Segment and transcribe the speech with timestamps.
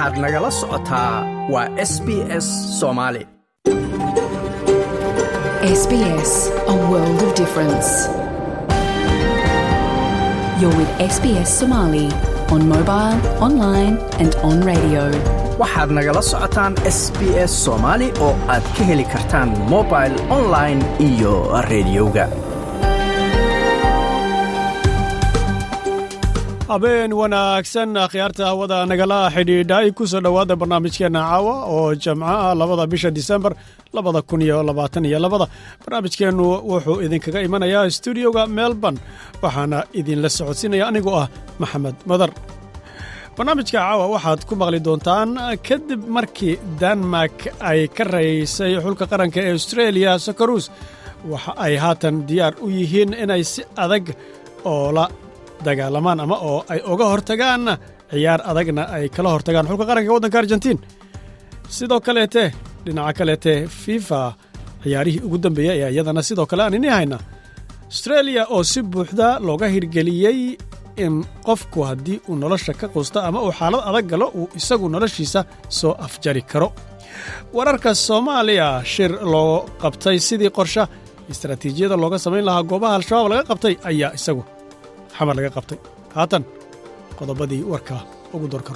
[0.00, 1.14] waxaad nagala socotaa
[1.52, 2.08] waa s b
[2.44, 2.46] s
[2.80, 3.22] soomaali
[5.80, 6.30] SBS,
[6.74, 7.88] a world of difference.
[10.60, 12.08] You're with SBS Somali
[12.54, 15.02] on mobile, online, and on radio.
[15.62, 21.34] waxaad nagala socotaan s b s soomaali oo aad ka heli kartaan mobil online iyo
[21.72, 22.26] rediyoga
[26.70, 29.86] habeen wanaagsan akhyaarta hawada nagala xidhiidhay.
[29.98, 33.52] Ku soo dhowaada barnaamijkeenna caawa oo jamco ah labada bisha disembar
[33.96, 35.46] labada kun iyo labaatan iyo labada.
[35.84, 38.98] Barnaamijkeennu wuxuu idinkaga imanayaa stuudioga melbourne
[39.42, 41.28] waxaana idinla socodsiinaya anigoo ah
[41.60, 42.30] maxamed madar.
[43.36, 45.30] Barnaamijka caawa waxaad ku maqli doontaan
[45.68, 47.38] kadib markii denmark
[47.70, 50.64] ay ka raysay xulka qaranka ee australia sokorus
[51.32, 54.06] waxa ay haatan diyaar u yihiin inay si adag
[54.72, 55.04] oo la
[55.66, 57.62] dagaalamaan ama oo ay uga hortagaan
[58.10, 59.66] ciyaar adagna ay kala hortagaan.
[59.70, 60.78] Xulka qaranka waddanka argentiin.
[61.76, 62.44] Sidoo kaleete
[62.84, 63.52] dhinaca kaleete
[63.82, 64.20] fifa
[64.82, 67.18] ciyaarihii ugu dambeeyey ayaa iyadana sidoo kale aan ini hayna.
[67.90, 70.38] Australia oo si buuxda looga hirgeliyey
[71.04, 71.14] in
[71.46, 75.40] qofku haddii uu nolosha ka quusto ama uu xaalad adag galo uu isagu noloshiisa
[75.78, 76.68] soo afjari karo.
[77.56, 80.82] Wararka soomaaliya shir loo qabtay sidii qorsha
[81.32, 84.42] istaraatiijiyada looga samayn lahaa goobaha al-shabaab laga qabtay ayaa isagu
[85.20, 85.78] xamar laga qabtay.
[86.16, 86.42] Haatan
[87.18, 87.96] qodobadii warka
[88.34, 88.72] ugu doorka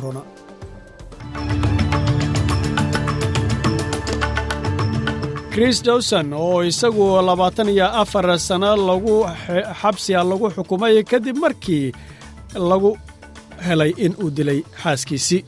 [5.55, 9.14] chris dowson oo isagu labaatan iyo afar sano lagu
[9.81, 11.86] xabsiga lagu xukumay kadib markii
[12.70, 12.91] lagu
[13.67, 15.41] helay in uu dilay xaaskiisii.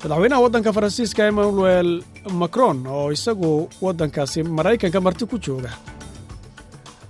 [0.00, 1.90] Madaxweynaha waddanka faransiiska emmanuel
[2.40, 3.50] macron oo isagu
[3.84, 5.70] waddankaasi maraykanka marti ku jooga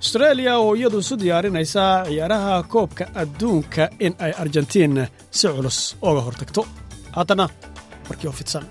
[0.00, 4.94] austreeliya oo iyadu isu diyaarinaysa ciyaaraha koobka adduunka in ay argentiin
[5.38, 6.62] si culus ooga hortagto.
[7.16, 7.44] Haatana
[8.08, 8.64] markii oo fidsan.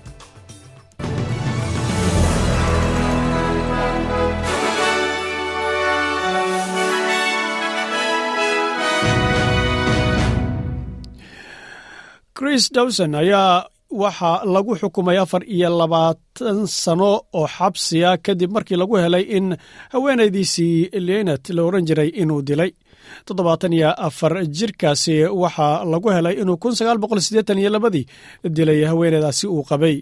[12.38, 18.96] Chris dowson ayaa waxaa lagu xukumay afar iyo labaatan sano oo xabsiya kadib markii lagu
[18.96, 19.56] helay in
[19.92, 22.72] haweenaydiisii lenet la odhan jiray inuu dilay.
[23.26, 28.06] Toddobaatan iyo afar jirkaasi waxaa lagu helay inuu kun sagaal boqol siddeetan iyo labadii
[28.56, 29.96] dilay haweeneydaasi uu qabay.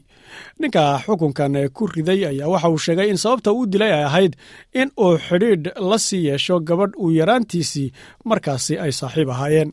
[0.61, 4.33] Ninka xukunkan ku riday ayaa waxa uu sheegay in sababta uu dilay ay ahayd
[4.81, 7.93] in uu xidhiidh la sii yeesho gabadh uu yaraantiisii
[8.25, 9.71] markaasi ay saaxiib ahaayeen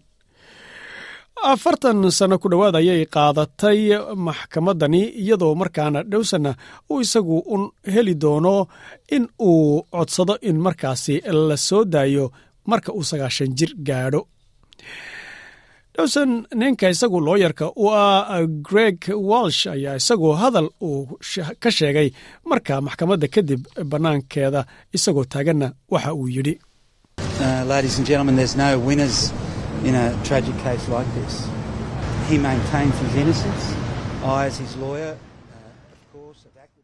[1.40, 3.80] afartan sano ku dhowaad ayay qaadatay
[4.28, 6.52] maxkamaddani iyadoo markaana dhowsanna
[6.92, 8.68] uu isagu un heli doono
[9.16, 11.16] in uu codsado in markaasi
[11.50, 12.25] la soo daayo
[12.69, 14.22] marka uu sagaashan jir gaadho.
[15.96, 19.00] Dhowson ninka isagu looyarka u ah greg
[19.30, 21.18] walsh ayaa isagu hadal uu
[21.62, 22.09] ka sheegay
[22.50, 23.62] marka maxkamadda kadib
[23.92, 24.62] bannaankeeda
[24.96, 26.53] isagoo taaganna waxa uu yidhi
[29.84, 31.50] in a tragic case like this.
[32.28, 33.75] He maintains his innocence.
[34.24, 36.84] I, as his lawyer, uh, of course, have acted.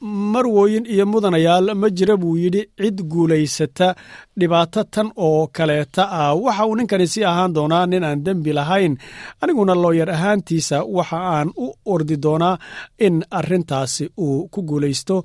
[0.00, 3.94] Marwooyin iyo mudanayaal ma jira buu yidhi cid guulaysata
[4.38, 6.34] dhibaato tan oo kaleeta ah.
[6.34, 8.96] Waxa uu ninkani sii ahaan doonaa nin aan dembi lahayn
[9.42, 12.58] aniguna looyar ahaantiisa waxa aan u ordi doonaa
[12.98, 15.16] in arrintaasi uu ku guulaysto.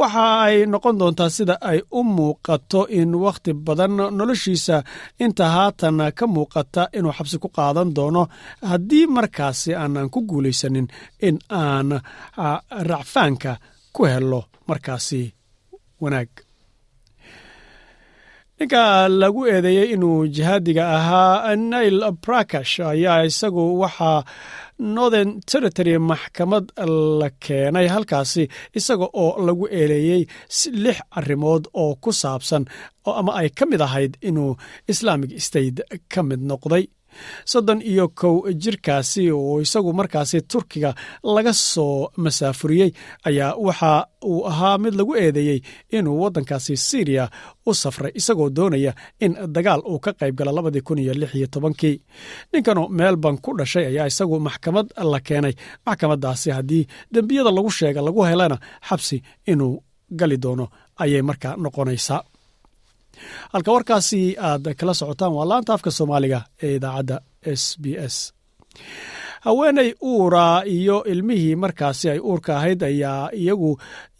[0.00, 4.76] Waxa ay noqon doontaa sida ay u muuqato in wakhti badan noloshiisa
[5.24, 8.22] inta haatan ka muuqata inuu xabsi ku qaadan doono.
[8.70, 10.86] Haddii markaasi aanan ku guulaysanin
[11.28, 11.88] in aan
[12.90, 13.52] racfaanka
[13.94, 15.22] ku helo markaasi
[16.02, 16.30] wanaag.
[18.58, 18.82] Ninka
[19.20, 24.20] lagu eedeeyey inuu jihaadiga ahaa nail brakash ayaa isagu waxaa
[24.96, 26.64] northern territory maxkamad
[27.20, 28.44] la keenay halkaasi
[28.78, 30.22] isaga oo lagu eeleeyey
[30.84, 32.64] lix arrimood oo ku saabsan
[33.20, 34.52] ama ay ka mid ahayd inuu
[34.92, 35.78] islamic state
[36.12, 36.84] ka mid noqday
[37.52, 40.90] soddon iyo kow jirkaasi oo isagu markaasi turkiga
[41.34, 42.90] laga soo masaafuriyey
[43.28, 45.60] ayaa waxa uu ahaa mid lagu eedeeyey
[45.96, 47.24] inuu waddankaasi syriya
[47.66, 48.92] u safray isagoo doonaya
[49.24, 51.96] in dagaal uu ka qayb gala labadii kun iyo lix iyo tobankii.
[52.52, 55.54] Ninkanoo melbourne ku dhashay ayaa isagu maxkamad la keenay.
[55.86, 58.56] Maxkamaddaasi haddii dembiyada lagu sheega lagu helana
[58.88, 59.16] xabsi
[59.52, 59.82] inuu
[60.18, 60.66] gali doono
[61.02, 62.20] ayay markaa noqonaysaa
[63.52, 67.16] halka warkaasi aad kala socotaan waa laanta afka soomaaliga ee idaacadda
[67.60, 68.16] s b s.
[69.44, 73.70] Haweeney uura iyo ilmihii markaasi ay uurka ahayd ayaa iyagu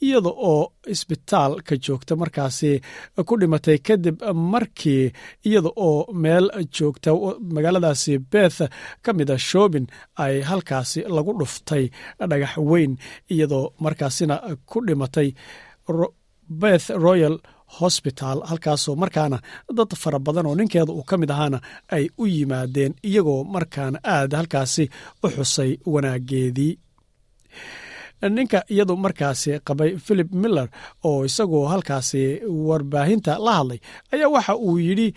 [0.07, 2.71] iyada oo isbitaalka joogta markaasi
[3.29, 4.17] ku dhimatay kadib
[4.53, 5.13] markii
[5.49, 7.11] iyada oo meel joogta.
[7.55, 8.61] Magaaladaasi beth
[9.05, 9.87] ka mida shoobin
[10.25, 11.85] ay halkaasi lagu dhuftay
[12.31, 12.93] dhagax weyn
[13.33, 14.35] iyadoo markaasina
[14.71, 15.29] ku dhimatay
[16.63, 17.37] beth royal
[17.79, 19.39] hosbital halkaasoo markaana
[19.79, 21.59] dad fara badan oo ninkeeda uu ka mid ahaana
[21.97, 24.85] ay u yimaadeen iyagoo markaana aad halkaasi
[25.25, 26.73] u xusay wanaageedii
[28.37, 30.69] ninka iyadu markaasi qabay philip miller
[31.09, 32.23] oo isagoo halkaasi
[32.69, 33.79] warbaahinta la hadlay
[34.15, 35.09] ayaa waxa uu yidhi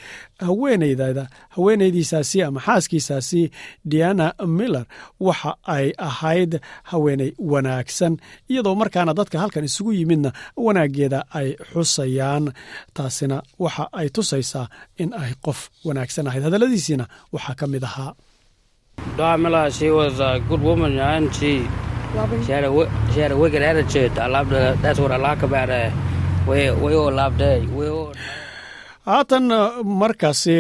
[0.46, 1.24] haweeneydada
[1.56, 3.42] haweeneydiisaasi ama xaaskiisaasi
[3.92, 4.86] diana miller
[5.20, 6.52] waxa ay ahayd
[6.92, 8.14] haweeney wanaagsan
[8.52, 10.32] iyadoo markaana dadka halkan isugu yimidna
[10.66, 12.46] wanaageeda ay xusayaan.
[12.94, 14.66] Taasina waxa ay tusaysaa
[15.02, 16.44] in ay qof wanaagsan ahayd.
[16.48, 18.14] Hadalladiisiina waxaa ka mid ahaa
[22.46, 24.18] She had, a, wi- she had a wicked attitude.
[24.18, 24.76] I loved her.
[24.82, 25.88] That's what I like about her.
[26.50, 27.60] We, we all loved her.
[27.80, 28.14] We all...
[29.12, 29.46] haatan
[30.02, 30.54] markaasi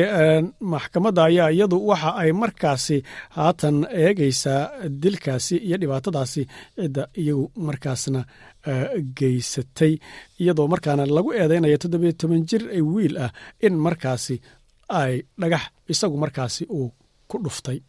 [0.73, 2.97] maxkamadda ayaa iyadu waxa ay markaasi
[3.37, 4.61] haatan eegaysaa
[5.03, 6.41] dilkaasi iyo dhibaatadaasi
[6.77, 8.21] cidda iyagu markaasna
[9.19, 9.93] geysatay
[10.41, 12.63] iyadoo markaana lagu eedeynayo toddobiyo toban jir
[12.93, 13.31] wiil ah
[13.67, 14.35] in markaasi
[15.01, 15.63] ay dhagax
[15.93, 16.87] isagu markaasi uu
[17.29, 17.79] ku dhuftay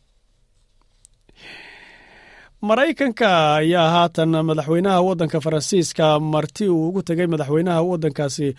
[2.62, 8.54] maraykanka ayaa haatan madaxweynaha waddanka faransiiska marti uu ugu tegay madaxweynaha waddankaasi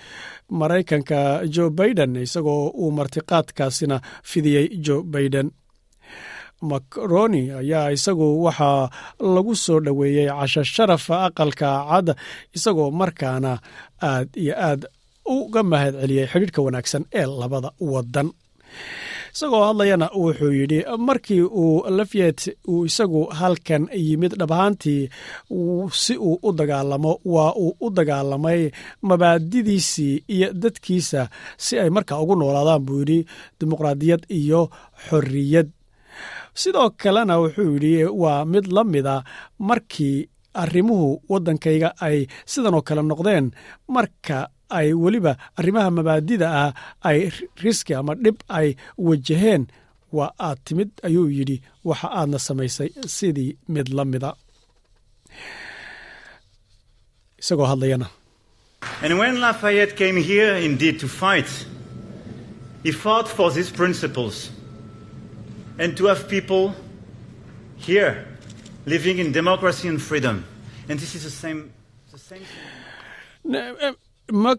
[0.50, 5.52] maraykanka jo baiden isagoo uu martiqaadkaasina fidiyey jo baiden
[6.62, 12.08] macroni ayaa isagu waxaa lagu soo dhoweeyey casho sharaf aqalka cad
[12.56, 13.60] isagoo markaana
[14.02, 14.82] aad iyo aad
[15.26, 15.96] uga mahad
[16.32, 18.32] xidhiidhka wanaagsan ee labada wadan
[19.34, 25.10] isagoo hadlayana wuxuu yidhi markii uu lafyet uu isagu halkan yimid dhabahaantii
[26.04, 28.62] si uu u dagaalamo waa uu u dagaalamay
[29.02, 33.20] mabaadidiisii iyo dadkiisa si ay markaa ugu noolaadaan buu yidhi
[33.60, 34.62] dimuqraadiyad iyo
[35.10, 35.68] xorriyad.
[36.54, 39.24] Sidoo kalena wuxuu yidhi waa mid la mida
[39.60, 42.18] markii arrimuhu waddankayga ay
[42.52, 43.52] sidanoo kale noqdeen
[43.96, 44.38] marka
[44.78, 46.72] ay weliba arrimaha mabaadida ah
[47.10, 47.20] ay
[47.64, 48.68] riski ama dhib ay
[49.08, 49.64] wajaheen
[50.18, 51.58] waa aad timid ayuu yidhi.
[51.90, 54.32] Waxa aadna samaysay sidii mid la mida.
[57.42, 58.08] Isagoo hadlayana
[74.30, 74.56] Thing.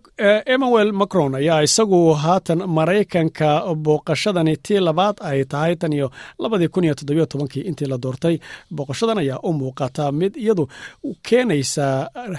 [0.46, 3.50] emmanuel macron ayaa isagu haatan maraykanka
[3.84, 8.36] booqashadani tii labaad ay tahay tan iyo labadii kun iyo toddobiyo tobankii intii la doortay
[8.76, 10.64] booqashadan ayaa u muuqata mid iyadu
[11.28, 11.86] keenaysa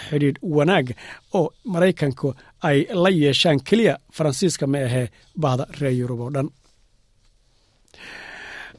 [0.10, 0.88] xidhiidh wanaag
[1.34, 2.34] oo maraykanku
[2.70, 5.08] ay la yeeshaan keliya faransiiska ma ahee
[5.44, 6.48] bahda reer yurub oo dhan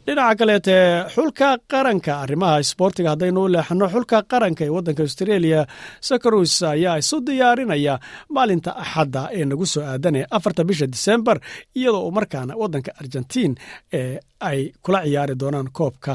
[0.06, 0.76] dhinaca kaleete
[1.14, 5.60] xulka qaranka arrimaha isboortiga haddaynu u leexano xulka qaranka ee waddanka australia
[6.08, 7.94] sakarus ayaa isu diyaarinaya
[8.36, 11.38] maalinta axadda ee nagu soo aadanee afarta bisha disembar
[11.78, 13.52] iyadoo markaana waddanka argentiin
[14.00, 14.18] ee
[14.48, 16.12] ay kula ciyaari doonaan koobka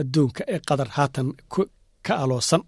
[0.00, 1.28] adduunka ee qatar haatan
[2.06, 2.62] ka aloosan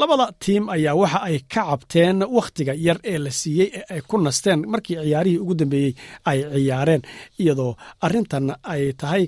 [0.00, 4.16] labada tiim ayaa waxa ay ka cabteen wakhtiga yar ee la siiyey ee ay ku
[4.26, 5.92] nasteen markii ciyaarihii ugu dambeeyey
[6.30, 7.02] ay ciyaareen
[7.42, 7.72] iyadoo
[8.06, 9.24] arrintan ay tahay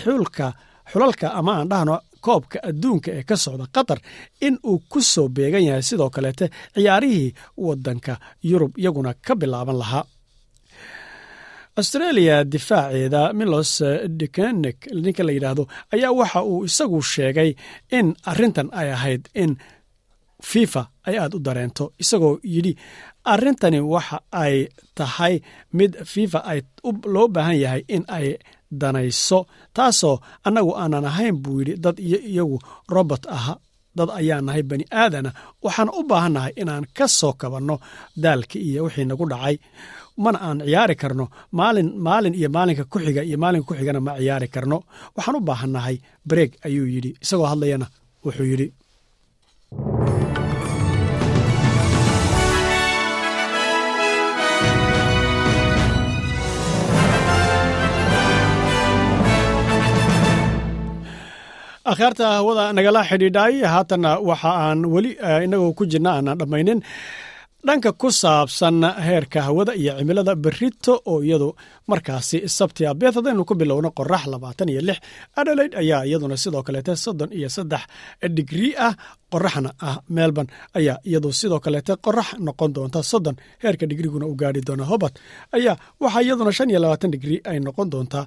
[0.00, 0.46] xulka
[0.90, 1.94] xulalka ama aan dhahno
[2.26, 3.98] koobka adduunka ee ka socda qatar
[4.46, 5.82] in uu ku soo beegan yahay.
[5.88, 7.34] Sidoo kaleete ciyaarihii
[7.66, 8.12] waddanka
[8.50, 10.04] yurub iyaguna ka bilaaban lahaa.
[11.80, 13.72] Australia difaaceeda milos
[14.20, 17.50] dikenek ninka la yidhaahdo ayaa waxa uu isagu sheegay
[17.98, 19.52] in arrintan ay ahayd in
[20.42, 22.72] fifa ay aad u dareento isagoo yidhi
[23.32, 24.68] arrintani waxa ay
[24.98, 25.34] tahay
[25.78, 26.60] mid fifa ay
[27.14, 28.28] loo baahan yahay in ay
[28.80, 29.38] danayso
[29.76, 30.16] taasoo
[30.46, 31.74] annagu aanan ahayn buu yidhi.
[31.84, 32.58] Dad iyo iyagu
[32.94, 33.54] robot aha
[33.98, 35.30] dad ayaan nahay bani aadana
[35.64, 37.76] waxaan u baahannahay inaan ka soo kabanno
[38.22, 39.56] daalka iyo wixii nagu dhacay.
[40.22, 41.24] Mana aan ciyaari karno
[41.58, 44.76] maalin maalin iyo maalinka ku xiga iyo maalinka ku xigana ma ciyaari karno.
[45.16, 45.96] Waxaan u baahannahay
[46.28, 47.10] bareeg ayuu yidhi.
[47.24, 47.86] Isagoo hadlayana
[48.24, 48.66] wuxuu yidhi
[61.90, 65.12] akhyaarta hawada nagala xidhiidhay haatanna waxa aan weli
[65.46, 66.80] inagoo ku jirna aanan dhammaynin
[67.66, 68.76] dhanka ku saabsan
[69.06, 71.48] heerka hawada iyo cimilada berito oo iyadu
[71.90, 74.98] markaasi sabtia beeth haddaynu ku bilowno qorax labaatan iyo lix.
[75.40, 77.82] Adelaide ayaa iyaduna sidoo kaleete soddon iyo saddex
[78.36, 78.92] digrii ah.
[79.32, 83.36] Qoraxna ah melbourne ayaa iyadu sidoo kaleete qorax noqon doonta soddon.
[83.62, 85.14] Heerka digriguna u gaari doona hobart
[85.56, 88.24] ayaa waxaa iyaduna shan iyo labaatan digrii ay noqon doontaa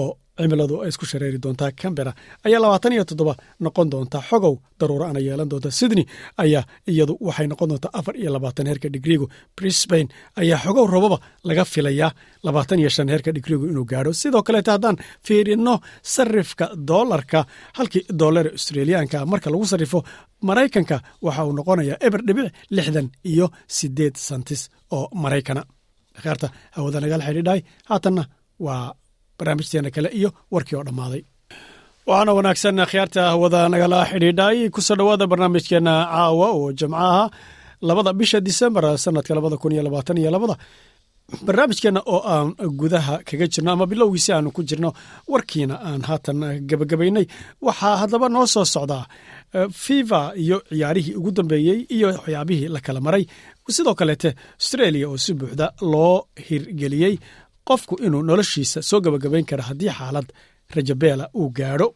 [0.00, 2.12] oo cimiladu ay isku shareeri doontaa cambera
[2.46, 6.04] ayaa labaatan iyo toddoba noqon doontaa xogow daruuro ana yeelan doonta sydney.
[6.42, 10.08] Ayaa iyadu waxay noqon doontaa afar iyo labaatan heerka digrigu brisbane
[10.40, 11.18] ayaa xogow robaba
[11.48, 12.10] laga filayaa
[12.46, 14.12] labaatan iyo shan heerka digrigu inuu gaadho.
[14.22, 15.74] Sidoo kaleete haddaan fiirino
[16.14, 17.40] sarifka doolarka
[17.78, 19.98] halkii doolar australiyaanka marka lagu sarrifo
[20.48, 24.62] maraykanka waxa uu noqonayaa eber dhibic lixdan iyo sideed santis
[24.96, 25.62] oo maraykana
[26.18, 28.22] akhyaarta hawada nagala xidhiidhay haatanna
[28.66, 28.84] waa
[29.40, 31.22] barnaamijteena kale iyo warkii oo dhammaaday.
[32.08, 34.56] Waxaana wanaagsan akhyaarta hawada nagala xidhiidhay.
[34.74, 37.24] Kusoo dhowaada barnaamijkeena caawa oo jamcaha
[37.88, 40.56] labada bisha disembar sanadka labada kun iyo labaatan iyo labada.
[41.46, 42.48] Barnaamijkeena oo aan
[42.80, 44.90] gudaha kaga jirno ama bilowgiisi aanu ku jirno
[45.32, 47.26] warkiina aan haatan gabagabaynay
[47.66, 49.04] waxaa haddaba noo soo socdaa
[49.84, 53.24] fifa iyo ciyaarihii ugu dambeeyey iyo waxyaabihii la kala maray.
[53.76, 56.16] Sidoo kaleete australia oo si buuxda loo
[56.48, 57.14] hirgeliyey
[57.68, 60.28] qofku inuu noloshiisa soo gabagabayn kara haddii xaalad
[60.76, 61.88] rajabeela uu gaadho.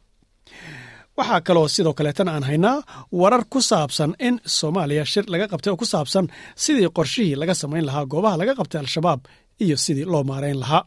[1.18, 2.78] Waxaa kaloo sidoo kaleetana aan haynaa
[3.20, 6.26] warar ku saabsan in soomaaliya shir laga qabtay oo ku saabsan
[6.64, 9.20] sidii qorshihii laga samayn lahaa goobaha laga qabtay al-shabaab
[9.64, 10.82] iyo sidii loo maarayn lahaa.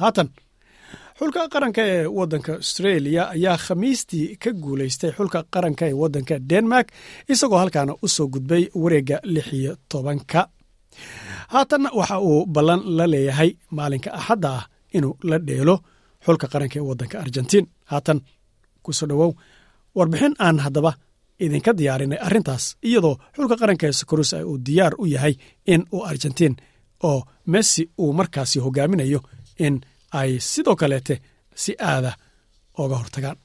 [0.00, 0.28] Haatan
[1.18, 6.88] xulka qaranka ee wadanka australia ayaa khamiistii ka guulaystay xulka qaranka ee wadanka denmark
[7.32, 10.40] isagoo halkaana u soo gudbay wareegga lix iyo tobanka
[11.52, 14.64] haatanna waxa uu ballan la leeyahay maalinka axadda ah
[14.96, 15.74] inuu la dheelo
[16.24, 17.66] xulka qaranka ee wadanka argentiin.
[17.90, 18.18] Haatan
[18.84, 19.30] ku soo dhowow
[19.96, 20.92] warbixin aan haddaba
[21.44, 25.34] idinka diyaarinay arrintaas iyadoo xulka qaranka ee sokorusa uu diyaar u yahay
[25.72, 26.54] in uu argentiin
[27.08, 27.20] oo
[27.52, 29.20] messi uu markaasi hogaaminayo
[29.66, 29.74] in
[30.20, 31.14] ay sidoo kaleete
[31.62, 32.12] si aada
[32.82, 33.38] oga hortagaan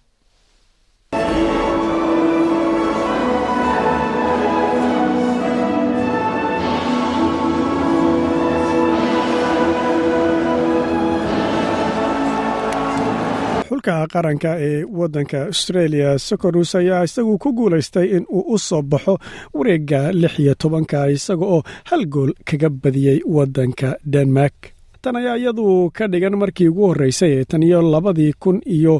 [13.85, 19.13] xulka qaranka ee wadanka australia socorus ayaa isagu ku guulaystay in uu u soo baxo
[19.53, 24.57] wareega lix iyo tobanka isaga oo hal gool kaga badiyey wadanka denmark
[25.05, 25.65] tan ayaa iyadu
[25.97, 28.95] ka dhigan markii ugu horreysay ee tan iyo labadii kun iyo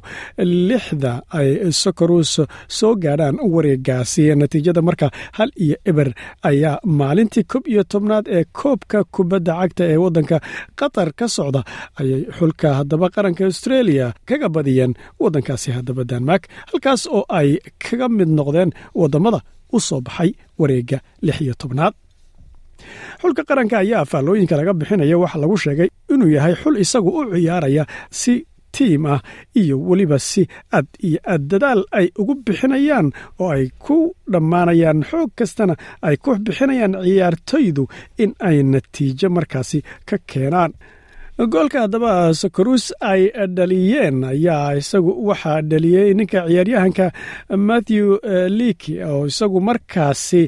[0.70, 1.50] lixda ay
[1.82, 2.32] socorus
[2.78, 4.24] soo gaadhaan wareegaasi.
[4.42, 5.08] Natiijada marka
[5.38, 6.10] hal iyo eber
[6.50, 10.38] ayaa maalintii kob iyo tobnaad ee koobka kubadda cagta ee waddanka
[10.80, 11.62] qatar ka socda
[12.00, 17.50] ayay xulka haddaba qaranka australia kaga badiyeen waddankaasi haddaba denmark halkaas oo ay
[17.86, 18.72] kaga mid noqdeen
[19.02, 19.40] waddammada
[19.76, 20.32] u soo baxay
[20.62, 21.94] wareegga lix iyo tobnaad
[23.22, 27.84] xulka qaranka ayaa faallooyinka laga bixinaya waxa lagu sheegay inuu yahay xul isagu u ciyaaraya
[28.22, 28.34] si
[28.76, 29.22] tiim ah
[29.62, 30.44] iyo weliba si
[30.78, 33.08] ad iyo aad dadaal ay ugu bixinayaan
[33.40, 33.98] oo ay ku
[34.34, 35.00] dhammaanayaan.
[35.10, 35.76] Xoog kastana
[36.08, 37.84] ay ku bixinayaan ciyaartoydu
[38.24, 39.80] in ay natiijo markaasi
[40.10, 40.72] ka keenaan
[41.38, 43.28] goolka haddaba sokorus ay
[43.58, 47.06] dhaliyeen ayaa isagu waxaa dhaliyey ninka ciyaaryahanka
[47.68, 48.08] matthew
[48.58, 50.42] leaki oo isagu markaasi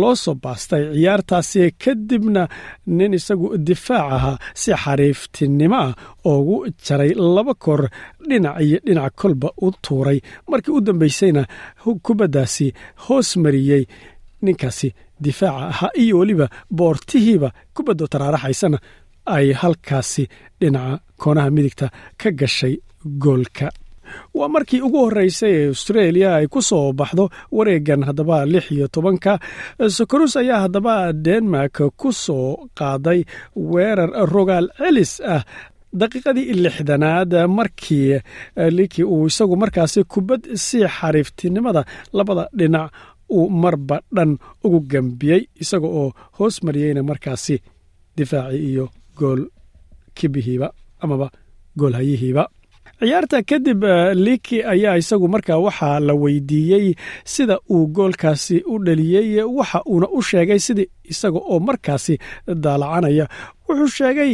[0.00, 2.42] loo soo baastay ciyaartaasi kadibna
[2.86, 5.94] nin isagu difaac ahaa si xariiftinimo ah
[6.30, 6.56] oogu
[6.86, 7.82] jaray laba kor
[8.28, 10.18] dhinac iyo dhinac kolba u tuuray.
[10.50, 11.42] Markii u dambeysayna
[12.02, 12.66] kubaddaasi
[13.08, 13.84] hoos mariyey
[14.42, 18.78] ninkaasi difaaca ahaa iyo weliba boortihiiba kubaddo taraaraxaysana
[19.26, 20.24] ay halkaasi
[20.60, 21.86] dhinaca koonaha midigta
[22.20, 22.74] ka gashay
[23.22, 23.68] goolka.
[24.34, 27.24] Waa markii ugu horreysay ee australia ay ku soo baxdo
[27.56, 29.32] wareegan haddaba lix iyo tobanka
[29.96, 33.20] sokorus ayaa haddaba denmark ku soo qaaday
[33.72, 35.42] weerar rogaal celis ah
[36.00, 38.18] daqiiqadii lixdanaad markii
[38.76, 41.82] liki uu isagu markaasi kubad si xariiftinimada
[42.16, 42.90] labada dhinac
[43.36, 44.30] uu marba dhan
[44.64, 47.56] ugu gambiyey isaga oo hoos mariyeyna markaasi
[48.16, 48.84] difaaci iyo
[49.20, 49.42] gool
[50.18, 50.68] kibihiiba
[51.04, 51.26] amaba
[51.80, 52.44] goolhayihiiba
[53.00, 53.82] ciyaarta kadib
[54.26, 56.86] liki ayaa isagu markaa waxaa la weydiiyey
[57.34, 62.14] sida uu goolkaasi u dhaliyey waxa uuna u sheegay sidii isaga oo markaasi
[62.64, 63.26] daalacanaya
[63.68, 64.32] wuxuu sheegay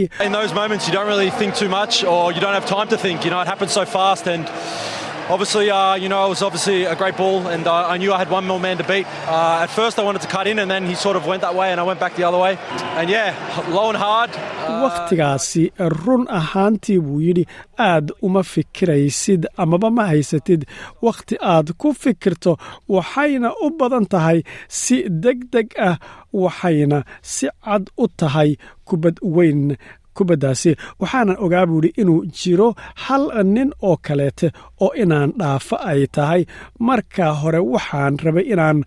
[5.29, 8.19] Obviously, uh, you know, it was obviously a great ball, and uh, I knew I
[8.19, 9.07] had one more man to beat.
[9.27, 11.55] Uh, at first, I wanted to cut in, and then he sort of went that
[11.57, 12.57] way, and I went back the other way.
[12.99, 13.35] And yeah,
[13.71, 14.31] low and hard.
[14.67, 15.63] wakhtigaasi
[16.07, 17.45] run ahaantii buu yidhi
[17.79, 20.65] aad uma fikiraysid amaba ma haysatid
[21.03, 22.57] wakhti aad ku fikirto
[22.89, 25.97] waxayna u badan tahay si deg deg ah
[26.33, 28.51] waxayna si cad u tahay
[28.89, 29.77] kubad weyn
[30.17, 30.71] kubaddaasi.
[31.01, 32.69] Waxaanan ogaa buu yidhi inuu jiro
[33.05, 34.49] hal nin oo kaleete
[34.85, 36.43] oo inaan dhaafo ay tahay.
[36.87, 38.79] Marka hore waxaan rabay inaan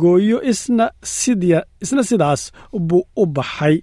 [0.00, 0.86] gooyo isna
[1.18, 2.42] sidya isna sidaas
[2.88, 3.76] buu u baxay.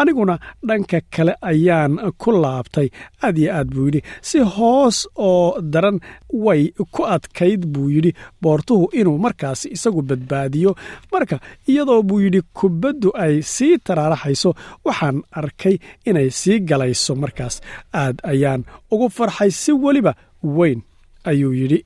[0.00, 0.34] Aniguna
[0.68, 2.88] dhanka kale ayaan ku laabtay.
[3.24, 4.98] Aad yo aad buu yidhi si hoos
[5.28, 5.98] oo daran
[6.44, 6.62] way
[6.94, 8.12] ku adkayd buu yidhi.
[8.42, 10.70] Boortuhu inuu markaasi isagu badbaadiyo.
[11.12, 11.36] Marka
[11.70, 14.50] iyadoo buu yidhi kubaddu ay sii taraaraxayso
[14.86, 15.76] waxaan arkay
[16.08, 17.54] inay sii galayso markaas.
[18.02, 18.62] Aad ayaan
[18.92, 20.12] ugu farxay si weliba
[20.58, 20.80] weyn
[21.30, 21.78] ayuu yidhi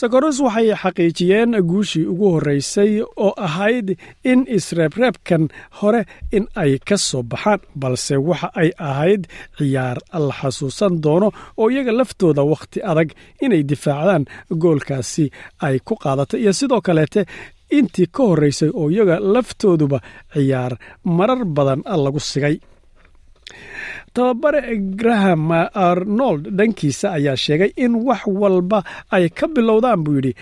[0.00, 2.92] sakoros waxay xaqiijiyeen guushii ugu horreysay
[3.24, 3.88] oo ahayd
[4.30, 5.48] in isreebreebkan
[5.80, 6.02] hore
[6.36, 9.22] in ay ka soo baxaan balse waxa ay ahayd
[9.58, 11.28] ciyaar la xasuusan doono
[11.60, 13.08] oo iyaga laftooda wakhti adag
[13.44, 14.24] inay difaacdaan
[14.62, 15.24] goolkaasi
[15.66, 16.40] ay ku qaadatay.
[16.42, 17.24] Iyo sidoo kaleete
[17.78, 19.98] intii ka horreysay oo iyaga laftooduba
[20.34, 20.72] ciyaar
[21.04, 22.56] marar badan lagu sigay
[24.14, 24.60] tababare
[25.00, 25.50] graham
[25.88, 28.78] arnold dhankiisa ayaa sheegay in wax walba
[29.16, 30.32] ay ka bilowdaan buu yidhi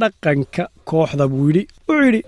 [0.00, 1.62] dhaqanka kooxda buu yidhi.
[1.88, 2.20] Wuxuu yidhi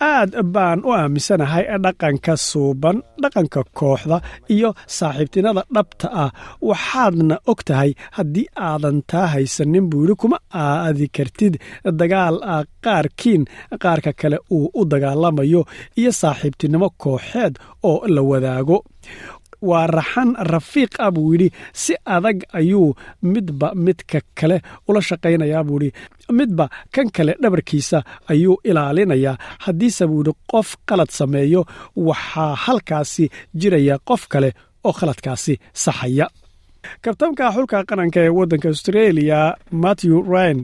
[0.00, 4.16] Aad baan u aaminsanahay dhaqanka suuban dhaqanka kooxda
[4.54, 6.30] iyo saaxiibtinada dhabta ah.
[6.68, 11.54] Waxaadna og tahay haddii aadan taa haysanin buu yidhi kuma aadi kartid
[12.00, 13.42] dagaal ah qaarkiin
[13.82, 15.62] qaarka kale uu u dagaalamayo
[16.00, 17.54] iyo saaxiibtinimo kooxeed
[17.90, 18.76] oo la wadaago
[19.68, 21.48] waa raxan rafiiq ah buu yidhi
[21.82, 22.94] si adag ayuu
[23.32, 24.56] midba midka kale
[24.88, 25.90] ula shaqaynayaa buu yidhi.
[26.38, 27.98] Midba kan kale dhabarkiisa
[28.32, 29.36] ayuu ilaalinayaa.
[29.64, 31.62] Haddiise buu yidhi qof qalad sameeyo
[32.08, 33.24] waxaa halkaasi
[33.60, 34.50] jiraya qof kale
[34.84, 36.26] oo khaladkaasi saxaya.
[37.04, 39.38] Kabtanka xulka qaranka ee waddanka australia
[39.82, 40.58] matthew ryan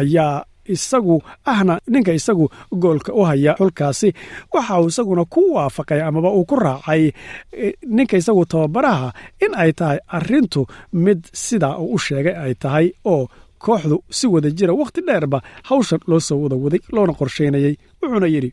[0.00, 4.14] ayaa isagu ahna ninka isagu goolka u haya xulkaasi
[4.52, 7.12] waxa uu isaguna ku waafaqay amaba uu ku raacay
[7.52, 12.92] eh, ninka isagu tababaraha in ay tahay arintu mid sidaa uu u sheegay ay tahay
[13.04, 13.28] oo
[13.58, 18.50] kooxdu si wada jira wakhti dheerba hawshan loo soo wada waday loona qorsheynayay wuxuuna yidhi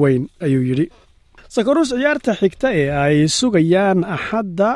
[0.01, 0.87] weyn ayuu yidhi
[1.55, 4.71] sakarus ciyaarta xigta ee ay sugayaan axadda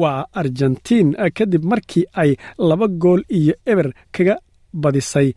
[0.00, 1.08] waa argentiin.
[1.38, 2.30] Kadib markii ay
[2.68, 4.34] laba gool iyo eber kaga
[4.82, 5.28] badisay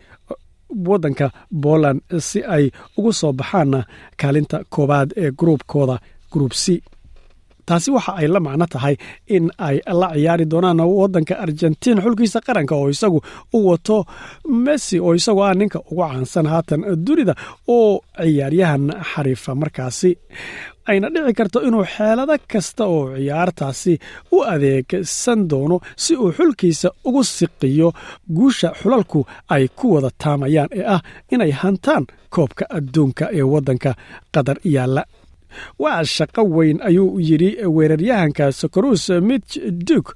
[0.88, 1.28] waddanka
[1.64, 2.66] poland si ay
[2.98, 3.72] ugu soo baxaan
[4.22, 5.96] kaalinta koowaad ee gruubkooda
[6.32, 6.82] gruub c
[7.68, 8.96] taasi waxa ay la macno tahay
[9.36, 13.20] in ay la ciyaari doonaan waddanka argentiin xulkiisa qaranka oo isagu
[13.58, 13.98] u wato
[14.66, 17.34] messi oo isagu ah ninka ugu caansan haatan dunida
[17.76, 17.92] oo
[18.26, 19.52] ciyaaryahan xariifa.
[19.62, 20.12] Markaasi
[20.90, 23.94] ayna dhici karto inuu xeelado kasta oo ciyaartaasi
[24.36, 27.90] u adeegsan doono si uu xulkiisa ugu siqiyo
[28.38, 29.20] guusha xulalku
[29.56, 31.02] ay ku wada taamayaan ee ah
[31.34, 32.04] inay hantaan
[32.36, 33.92] koobka adduunka ee waddanka
[34.34, 34.58] qatar.
[34.76, 35.04] Yaalla
[35.80, 39.54] waa shaqo weyn ayuu yidhi weeraryahanka sokorus mitch
[39.90, 40.08] duk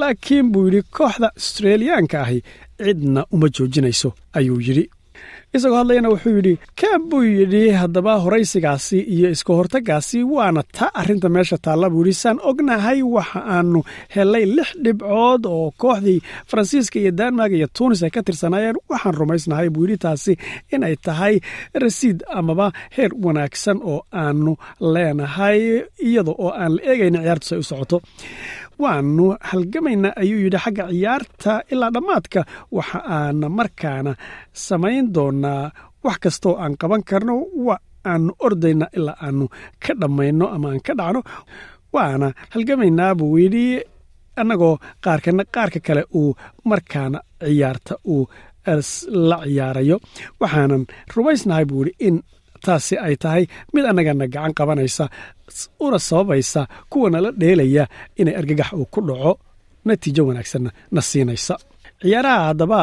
[0.00, 2.38] laakiin buu yidhi kooxda australiyaanka ahi
[2.84, 4.84] cidna uma joojinayso ayuu yidhi
[5.56, 11.28] isagoo hadlayana wuxuu yidhi kaan buu yidhi haddaba horaysigaasi iyo iska hortagaasi waana taa arrinta
[11.34, 12.14] meesha taalla buu yidhi.
[12.22, 13.80] Saan ognahay waxa aanu
[14.14, 16.18] helay lix dhibcood oo kooxdii
[16.50, 18.76] faransiiska iyo denmark iyo tunis ay ka tirsanaayeen.
[18.90, 20.32] Waxaan rumaysnahay buu yidhi taasi
[20.74, 21.34] inay tahay
[21.82, 24.52] rasiid amaba heer wanaagsan oo aanu
[24.94, 25.60] leenahay
[26.08, 27.98] iyada oo aan la eegayna ciyaartu say u socoto
[28.82, 32.40] waanu halgamaynaa ayuu yidhi xagga ciyaarta ilaa dhammaadka
[32.76, 34.12] waxa aan markaana
[34.66, 35.64] samayn doonaa.
[36.04, 37.34] Wax kastoo aan qaban karno
[37.66, 37.74] wa
[38.12, 39.44] aanu ordaynaa ilaa aanu
[39.84, 41.20] ka dhammayno ama aan ka dhacno.
[41.94, 43.64] Waana halgamaynaa buu yidhi
[44.40, 46.30] annagoo qaarkana qaarka kale uu
[46.70, 48.22] markaana ciyaarta uu
[49.28, 49.96] la ciyaarayo.
[50.40, 50.82] Waxaanan
[51.16, 52.16] rumaysnahay buu idhi in
[52.64, 53.44] taasi ay tahay
[53.74, 55.04] mid annagana gacan qabanaysa
[55.84, 57.84] una sababaysa kuwana la dheelaya
[58.20, 59.32] inay argagax uu ku dhaco
[59.86, 61.54] natiijo wanaagsanna na siinaysa.
[62.02, 62.78] Ciyaaraha haddaba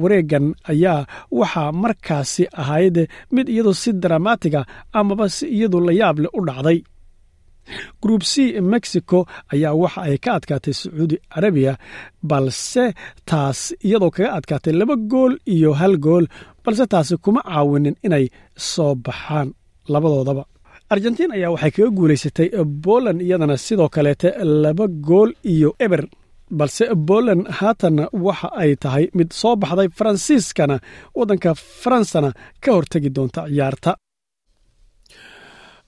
[0.00, 1.06] wareegan ayaa
[1.38, 2.96] waxaa markaasi ahayd
[3.34, 4.60] mid iyadu si dramaatiga
[4.98, 6.78] amaba si iyadu la yaab leh u dhacday
[8.02, 8.34] group c
[8.72, 9.18] mexico
[9.54, 11.72] ayaa waxa ay ka adkaatay sacuudi carabiya
[12.30, 12.84] balse
[13.30, 16.24] taas iyadoo kaga adkaatay laba gool iyo hal gool
[16.64, 18.24] balse taasi kuma caawinin inay
[18.70, 19.48] soo baxaan
[19.92, 20.44] labadoodaba.
[20.94, 22.48] Argentiin ayaa waxay kaga guulaysatay
[22.86, 24.28] boland iyadana sidoo kaleete
[24.62, 26.02] laba gool iyo eber
[26.58, 30.76] balse boland haatanna waxa ay tahay mid soo baxday faransiiskana
[31.18, 31.50] waddanka
[31.82, 32.30] faransana
[32.62, 33.90] ka hortegi doonta ciyaarta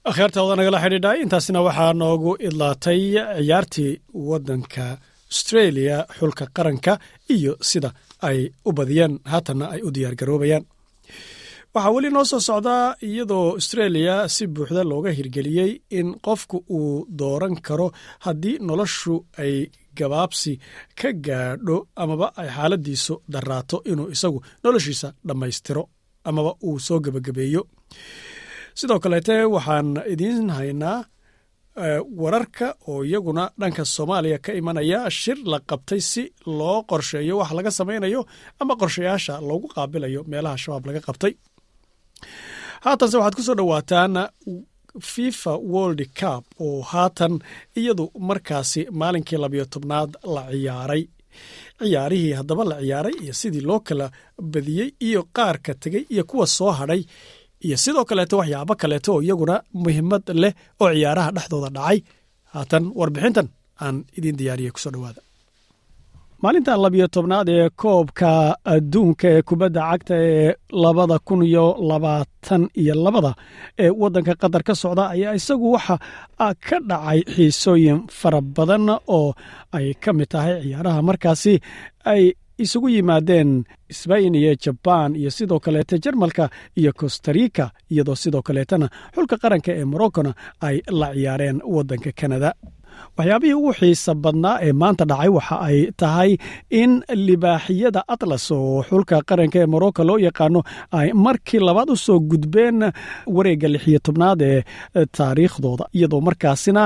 [0.09, 3.01] akhyaartaoda nagala xidhiidhay intaasina waxaa noogu idlaatay
[3.37, 3.91] ciyaartii
[4.29, 4.85] waddanka
[5.31, 6.93] australia xulka qaranka
[7.35, 7.89] iyo sida
[8.27, 10.63] ay u badiyeen haatanna ay u diyaargaroobayaan
[11.75, 17.55] waxaa weli noo soo socdaa iyadoo australia si buuxda looga hirgeliyey in qofku uu dooran
[17.67, 17.87] karo
[18.25, 19.53] haddii noloshu ay
[19.99, 20.51] gabaabsi
[20.99, 25.83] ka gaadho amaba ay xaaladiisu daraato inuu isagu noloshiisa dhammaystiro
[26.29, 27.61] amaba uu soo gebagabeeyo
[28.81, 30.99] sidoo kaleete waxaan idiin haynaa
[32.21, 36.23] wararka oo iyaguna dhanka soomaaliya ka imanaya shir la qabtay si
[36.59, 38.21] loo qorsheeyo wax laga samaynayo
[38.61, 41.33] ama qorshayaasha loogu qaabilayo meelaha shabaab laga qabtay.
[42.85, 44.13] Haatanse waxaad ku soo dhowaataan
[45.13, 47.33] fifa world cup oo haatan
[47.79, 51.03] iyadu markaasi maalinkii labiyo tobnaad la ciyaaray.
[51.79, 54.07] Ciyaarihii haddaba la ciyaaray iyo sidii loo kala
[54.51, 57.01] badiyey iyo qaarka tegey iyo kuwa soo hadhay
[57.65, 61.97] iyo sidoo kaleeto waxyaabo kaleeto oo iyaguna muhiimad leh oo ciyaaraha dhexdooda dhacay.
[62.53, 63.47] Haatan warbixintan
[63.83, 65.21] aan idiin diyaariyey ku soo dhowaada.
[66.43, 68.29] Maalinta labiyo tobnaad ee koobka
[68.73, 70.49] adduunka ee kubadda cagta ee
[70.83, 73.31] labada kun iyo labaatan iyo labada
[73.83, 75.95] ee waddanka qatar ka socda ayaa isagu waxa
[76.67, 78.85] ka dhacay xiisooyin fara badan
[79.17, 79.29] oo
[79.77, 80.99] ay ka mid tahay ciyaaraha.
[81.09, 81.53] Markaasi
[82.13, 82.23] ay
[82.57, 89.37] isugu yimaadeen sbain iyo jabaan iyo sidoo kaleete jarmalka iyo costarica iyadoo sidoo kaleetana xulka
[89.37, 92.53] qaranka ee morocona ay la ciyaareen waddanka kanada
[93.17, 96.31] waxyaabihii ugu xiisa badnaa ee maanta dhacay waxa ay tahay
[96.81, 96.91] in
[97.27, 100.59] libaaxiyada atlas oo xulka qaranka ee morocco loo yaqaano
[100.99, 102.79] ay markii labaad u soo gudbeen
[103.35, 104.59] wareegga lixiyo tobnaad ee
[105.17, 106.83] taariikhdooda iyadoo markaasina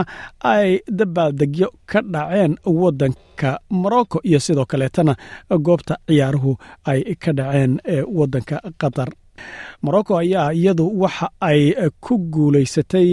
[0.53, 3.49] ay dabaaldegyo ka dhaceen waddanka
[3.81, 5.13] morocco iyo sidoo kaleetana
[5.67, 6.51] goobta ciyaaruhu
[6.91, 9.09] ay ka dhaceen ee waddanka qatar
[9.85, 11.61] morocco ayaa iyadu waxa ay
[12.05, 13.09] ku guulaysatay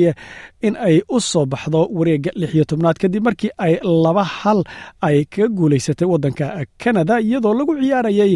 [0.66, 4.61] in ay u soo baxdo wareegga lixiyo tobnaad kadib markii ay laba hal
[5.08, 6.46] ay kaga guulaysatay waddanka
[6.82, 8.32] canada iyadoo lagu ciyaarayay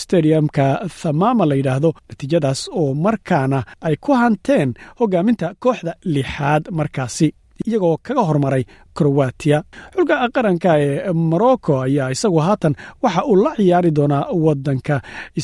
[0.00, 0.66] stadiumka
[1.00, 7.28] thamama la yidhaahdo natiijadaas oo markaana ay ku hanteen hogaaminta kooxda lixaad markaasi
[7.66, 9.58] iyagoo kaga hormaray krowatiya
[9.94, 14.96] xulka qaranka ee morocco ayaa isagu haatan waxa uu la ciyaari doonaa waddanka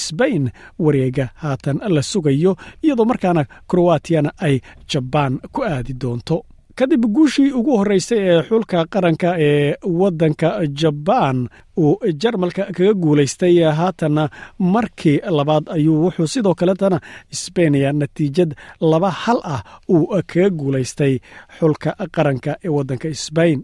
[0.05, 0.45] sbain
[0.85, 2.53] wareega haatan la sugayo
[2.85, 4.55] iyadoo markaana krowatiyana ay
[4.91, 6.37] jabaan ku aadi doonto
[6.79, 10.49] kadib guushii ugu horreysay ee xulka qaranka ee waddanka
[10.81, 11.39] jabaan
[11.85, 14.25] uu jarmalka kaga guulaystay haatanna
[14.59, 16.99] markii labaad ayuu wuxuu sidoo kaletana
[17.43, 18.51] sbeniya natiijad
[18.91, 19.63] laba hal ah
[19.95, 21.15] uu kaga guulaystay
[21.59, 23.59] xulka qaranka ee waddanka sbain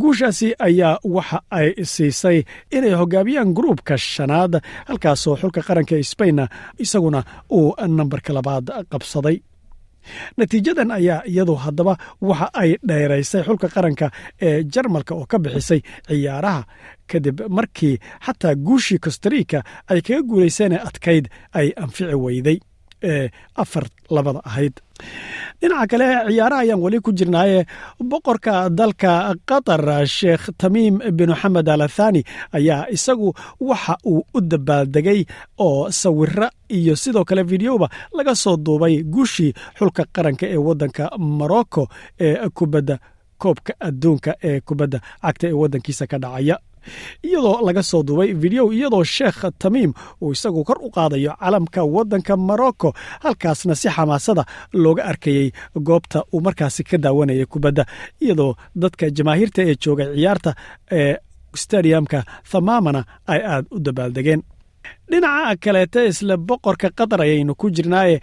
[0.00, 2.38] guushaasi ayaa waxa ay siisay
[2.76, 4.52] inay hogaamiyaan gruubka shanaad
[4.88, 6.44] halkaasoo xulka qaranka sbainna
[6.84, 7.20] isaguna
[7.58, 9.36] uu nambarka labaad qabsaday
[10.36, 14.06] natiijadan ayaa iyadu haddaba waxa ay dheeraysay xulka qaranka
[14.46, 16.62] ee jarmalka oo ka bixisay ciyaaraha.
[17.10, 21.28] Kadib markii xataa guushii costarica ay kaga guulayseen adkayd
[21.60, 22.58] ay anfici weyday
[23.56, 24.74] afar labada ahayd.
[25.60, 27.66] Dhinaca kale ciyaaraha ayaan weli ku jirnaaye
[28.10, 31.82] boqorka dalka qatar sheekh tamiim bin xamed al
[32.52, 35.24] ayaa isagu waxa uu u dabaaldegay
[35.58, 41.88] oo sawiro iyo sidoo kale videoba laga soo duubay guushii xulka qaranka ee waddanka morocco
[42.20, 42.98] ee kubadda
[43.38, 46.56] koobka adduunka ee kubadda cagta ee waddankiisa ka dhacaya
[47.28, 52.36] iyadoo laga soo duubay video iyadoo sheekh tamiim uu isagu kor u qaadayo calamka waddanka
[52.48, 52.88] morocco
[53.24, 54.44] halkaasna si xamaasada
[54.82, 55.46] looga arkayey
[55.88, 57.84] goobta uu markaasi ka daawanayay kubadda
[58.24, 60.50] iyadoo dadka jamaahiirta ee joogay ciyaarta
[61.00, 61.14] ee
[61.62, 62.18] stadiumka
[62.50, 63.00] thamamana
[63.32, 64.42] ay aad u dabaaldegeen
[65.10, 68.20] dhinaca kaleeta isla boqorka qatar ayaynu ku jirnaaye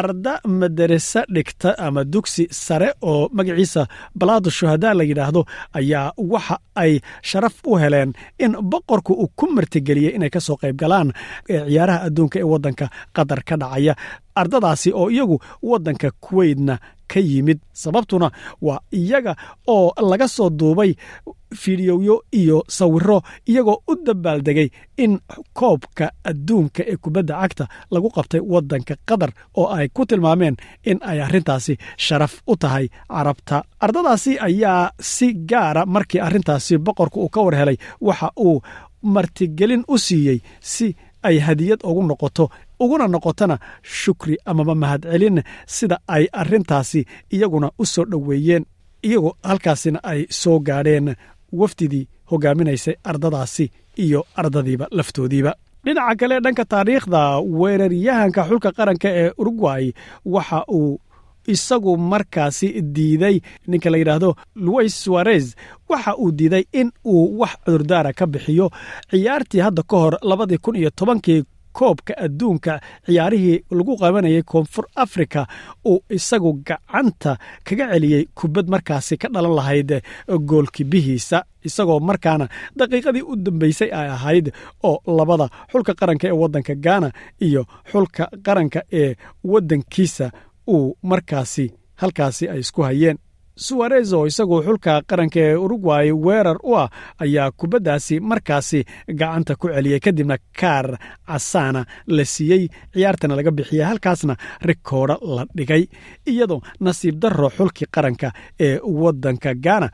[0.00, 3.82] arda madarase dhigta ama dugsi sare oo magaciisa
[4.18, 5.42] balaadu shuhadaa la yidhaahdo
[5.80, 6.92] ayaa waxa ay
[7.28, 11.08] sharaf u heleen in boqorku uu ku martigeliyey inay ka soo qayb galaan
[11.48, 13.94] ciyaaraha adduunka ee waddanka qatar ka dhacaya.
[14.38, 15.36] Ardadaasi oo iyagu
[15.70, 16.74] waddanka kuweydna
[17.12, 17.58] ka yimid.
[17.82, 18.28] Sababtuna
[18.66, 19.32] waa iyaga
[19.66, 20.92] oo laga soo duubay
[21.54, 25.18] fidiyoyo iyo sawiro iyagoo u dabaaldegay in
[25.52, 30.56] koobka adduunka ee kubadda cagta lagu qabtay waddanka qatar oo ay ku tilmaameen
[30.90, 33.64] in ay arrintaasi sharaf u tahay carabta.
[33.80, 38.60] Ardadaasi ayaa si gaara markii arrintaasi boqorka uu ka war helay waxa uu
[39.02, 42.44] martigelin u siiyey si ay hadiyad ugu noqoto
[42.80, 47.00] uguna noqotona shukri amaba mahadcelin sida ay arrintaasi
[47.34, 48.64] iyaguna u soo dhoweeyeen
[49.02, 51.14] iyagoo halkaasina ay soo gaadheen.
[51.52, 55.52] Wafdidii hogaaminaysay ardadaasi iyo ardadiiba laftoodiiba.
[55.84, 57.20] Dhinaca kale dhanka taariikhda
[57.60, 59.84] weeraryahanka xulka qaranka ee urugway
[60.24, 61.00] waxa uu
[61.46, 63.36] isagu markaasi diiday
[63.70, 65.46] ninka la yidhaahdo luis suarez
[65.88, 68.66] waxa uu diiday in uu wax cudurdaara ka bixiyo.
[69.10, 71.44] Ciyaartii hadda ka hor labadii kun iyo tobankii
[71.78, 72.74] koobka adduunka
[73.06, 75.40] ciyaarihii lagu qabanayay koonfur africa
[75.90, 77.32] uu isagu gacanta
[77.66, 79.90] kaga celiyey kubad markaasi ka dhalan lahayd
[80.50, 81.38] goolkibihiisa
[81.68, 82.46] isagoo markaana
[82.78, 84.46] daqiiqadii u dambeysay ay ahayd
[84.88, 87.08] oo labada xulka qaranka ee waddanka gaana
[87.46, 87.62] iyo
[87.92, 89.10] xulka qaranka ee
[89.52, 90.26] waddankiisa
[90.74, 91.64] uu markaasi
[92.00, 93.18] halkaasi ay isku hayeen
[93.66, 96.88] suwarez oo isagu xulka qaranka ee urugway weerar u ah
[97.24, 98.80] ayaa kubaddaasi markaasi
[99.20, 100.86] gacanta ku celiyey kadibna kaar
[101.28, 101.82] casaana
[102.16, 102.62] la siiyey
[102.94, 104.34] ciyaartana laga bixiyey halkaasna
[104.68, 105.82] rikoodho la dhigay
[106.32, 108.28] iyadoo nasiib darro xulkii qaranka
[108.66, 109.88] ee waddanka gaana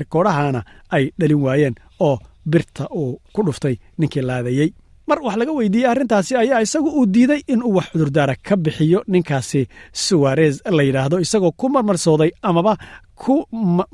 [0.00, 0.60] rikoodhahana
[0.96, 2.18] ay dhalin waayeen oo
[2.52, 4.68] birta uu ku dhuftay ninkii laadayey
[5.10, 9.60] mar wax laga weydiiyey arrintaasi ayaa isagu uu diiday inuu wax cudurdaara ka bixiyo ninkaasi
[10.04, 12.72] suwarez la yidhaahdo isagoo ku marmarsooday amaba
[13.22, 13.34] ku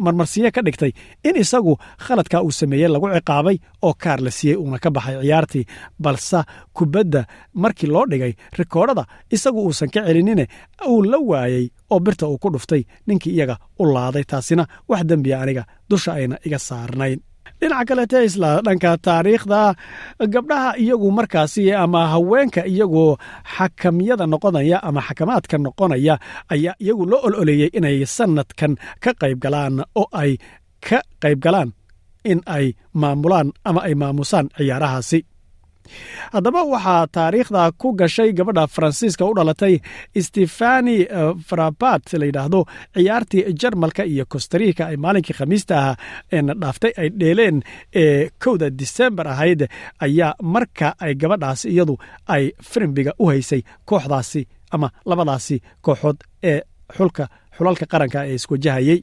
[0.04, 0.92] marmarsiye ka dhigtay
[1.28, 1.72] in isagu
[2.04, 5.64] khaladka uu sameeyey lagu ciqaabay oo kaar la siiyey uuna ka baxay ciyaartii.
[6.04, 6.40] Balse
[6.76, 7.20] kubadda
[7.62, 9.04] markii loo dhigay rikoodhada
[9.36, 10.44] isagu uusan ka celinine
[10.90, 14.24] uu la waayey oo birta uu ku dhuftay ninkii iyaga u laaday.
[14.30, 17.18] Taasina wax dembiya aniga dusha ayna iga saarnayn
[17.60, 19.60] dhinaca kaleete isla dhanka taariikhda
[20.34, 23.12] gabdhaha iyagu markaasi ama haweenka iyagoo
[23.56, 26.14] xakamyada noqonaya ama xakamaadka noqonaya
[26.54, 30.32] ayaa iyagu loo ololeeyey inay sanadkan ka qayb galaan oo ay
[30.86, 31.70] ka qayb galaan
[32.30, 32.66] in ay
[33.00, 35.18] maamulaan ama ay maamusaan ciyaarahaasi
[36.32, 39.74] haddaba waxaa taariikhda ku gashay gabadha faransiiska u dhalatay
[40.26, 40.96] stefani
[41.48, 42.60] frabat la yidhaahdo
[42.94, 45.96] ciyaartii jarmalka iyo kostarika ay maalinkii khamiista ah
[46.32, 47.62] eena dhaaftay ay dheeleen
[48.02, 49.60] ee kowda disembar ahayd
[50.06, 51.94] ayaa marka ay gabadhaas iyadu
[52.34, 54.42] ay firimbiga u haysay kooxdaasi
[54.74, 56.16] ama labadaasi kooxood
[56.50, 56.60] ee
[56.96, 57.24] xulka
[57.56, 58.98] xulalka qaranka ee iswajahayey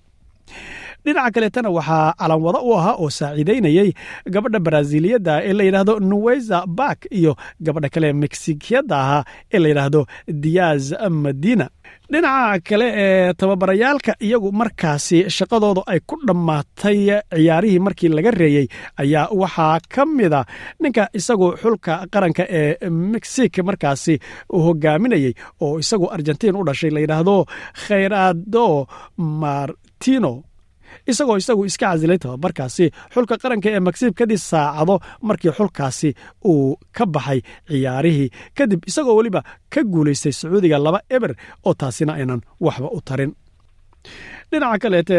[1.05, 3.89] dhinaca kaleetana waxaa calanwado u ahaa oo saaciidaynayey
[4.33, 7.33] gabadha baraaziliyadda ee la yidhaahdo nuweza bak iyo
[7.65, 10.01] gabadha kale meksikiyadda ahaa ee la yidhaahdo
[10.43, 10.85] diaz
[11.23, 11.67] madina
[12.11, 16.97] dhinaca kale ee tababarayaalka iyagu markaasi shaqadooda ay ku dhammaatay
[17.35, 18.65] ciyaarihii markii laga reeyey
[19.03, 20.41] ayaa waxaa ka mida
[20.83, 24.15] ninka isagu xulka qaranka ee mexik markaasi
[24.65, 25.33] hogaaminayey
[25.65, 27.35] oo isagu argentiin u dhashay la yidhaahdo
[27.83, 28.65] khayrado
[29.41, 30.33] martino
[31.11, 34.95] isagoo isagu iska casilay tababarkaasi xulka qaranka ee magsib kadib saacado
[35.27, 36.09] markii xulkaasi
[36.51, 39.41] uu ka baxay ciyaarihii kadib isagoo weliba
[39.73, 41.31] ka guulaystay sacuudiga laba eber
[41.67, 43.31] oo taasina aynan waxba u tarin.
[44.51, 45.17] Dhinaca kaleete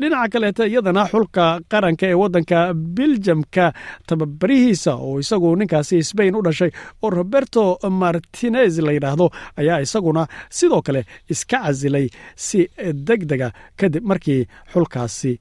[0.00, 2.58] dhinaca kaleete iyadana xulka qaranka ee waddanka
[2.96, 3.66] biljamka
[4.08, 6.70] tababarihiisa oo isagu ninkaasi sbain u dhashay
[7.02, 7.62] oo roberto
[8.00, 9.26] martinez la yidhaahdo
[9.60, 10.22] ayaa isaguna
[10.58, 11.00] sidoo kale
[11.32, 12.06] iska casilay
[12.46, 12.60] si
[13.08, 13.48] deg dega
[13.80, 15.32] kadib markii xulkaasi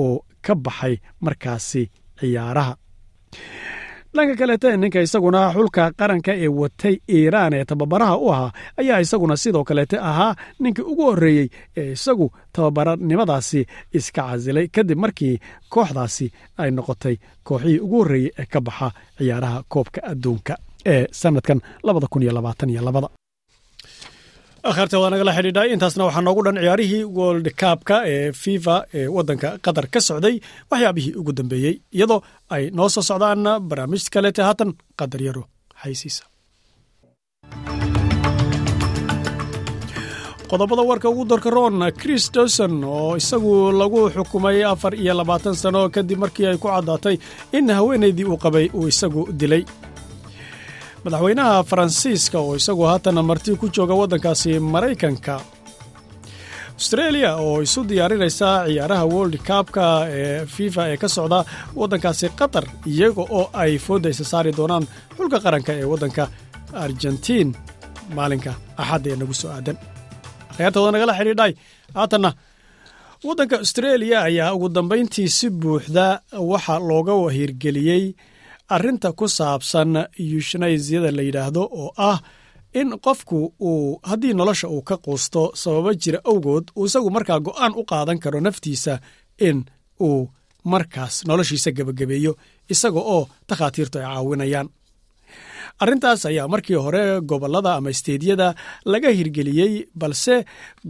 [0.00, 0.14] uu
[0.46, 1.82] ka baxay markaasi
[2.20, 2.74] ciyaaraha
[4.16, 9.36] dhanka kaleete ninka isaguna xulka qaranka ee watay iiraan ee tababaraha u ahaa ayaa isaguna
[9.42, 11.48] sidoo kaleete ahaa ninkii ugu horreeyey
[11.80, 13.60] ee isagu tababaranimadaasi
[13.98, 15.34] iska casilay kadib markii
[15.74, 16.26] kooxdaasi
[16.62, 17.16] ay noqotay
[17.48, 20.54] kooxihii ugu horreeyey ee ka baxa ciyaaraha koobka adduunka
[20.94, 21.60] ee sanadkan
[24.70, 25.68] akhirta waa nagala xidhiidhay.
[25.74, 30.34] Intaasna waxaa noogu dhan ciyaarihii world kaabka ee fifa ee waddanka qatar ka socday.
[30.70, 32.20] Waxyaabihii ugu dambeeyey iyadoo
[32.54, 35.42] ay noo soo socdaan barnaamij kaleete haatan qadar yaro
[35.82, 36.24] xaysiisa
[40.50, 45.80] qodobada warka ugu dorka roon chris dowson oo isagu lagu xukumay afar iyo labaatan sano
[45.94, 47.16] kadib markii ay ku caddaatay
[47.58, 49.62] in haweenaydii uu qabay uu isagu dilay
[51.04, 55.34] madaxweynaha faransiiska oo isagu haatan marti ku jooga waddankaasi maraykanka.
[56.78, 59.84] Austreeliya oo isu diyaarinaysa ciyaaraha world kaabka
[60.18, 61.38] ee fifa ee ka socda
[61.80, 64.84] waddankaasi qatar iyaga oo ay foodaysa saari doonaan
[65.16, 66.24] xulka qaranka ee waddanka
[66.84, 67.48] argentiin.
[68.16, 69.76] Maalinka axadda ee nagu soo aadan.
[70.50, 71.52] Akhyaartooda nagala xidhiidhay
[71.98, 72.30] haatanna
[73.28, 76.06] waddanka austreeliya ayaa ugu dambayntii si buuxda
[76.52, 78.04] waxa looga hirgeliyey
[78.74, 79.90] arrinta ku saabsan
[80.32, 82.18] yushnaysiyada la yidhaahdo oo ah
[82.80, 83.38] in qofku
[83.70, 88.18] uu haddii nolosha uu ka quusto sababo jira awgood uu isagu markaa go'aan u qaadan
[88.24, 88.94] karo naftiisa
[89.48, 89.58] in
[90.06, 90.20] uu
[90.72, 92.32] markaas noloshiisa gebagabeeyo
[92.72, 94.68] isaga oo takhaatiirtu ay caawinayaan.
[95.82, 98.48] Arrintaas ayaa markii hore gobollada ama isteedyada
[98.92, 100.34] laga hirgeliyey balse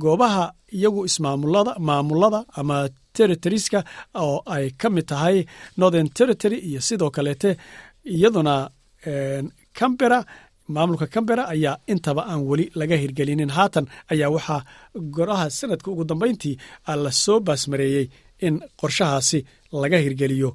[0.03, 0.45] goobaha
[0.79, 2.77] iyagu ismaamulada maamulada ama
[3.17, 3.81] territoriska
[4.25, 5.37] oo ay ka mid tahay
[5.81, 7.51] northern territory iyo sidoo kaleete
[8.15, 8.55] iyaduna
[9.79, 10.19] cambera
[10.75, 13.51] maamulka cambera ayaa intaba aan weli laga hirgelinin.
[13.57, 14.61] Haatan ayaa waxaa
[15.17, 16.55] goraha sanadka ugu dambayntii
[17.05, 18.07] la soo baasmareeyey
[18.47, 19.39] in qorshahaasi
[19.83, 20.51] laga hirgeliyo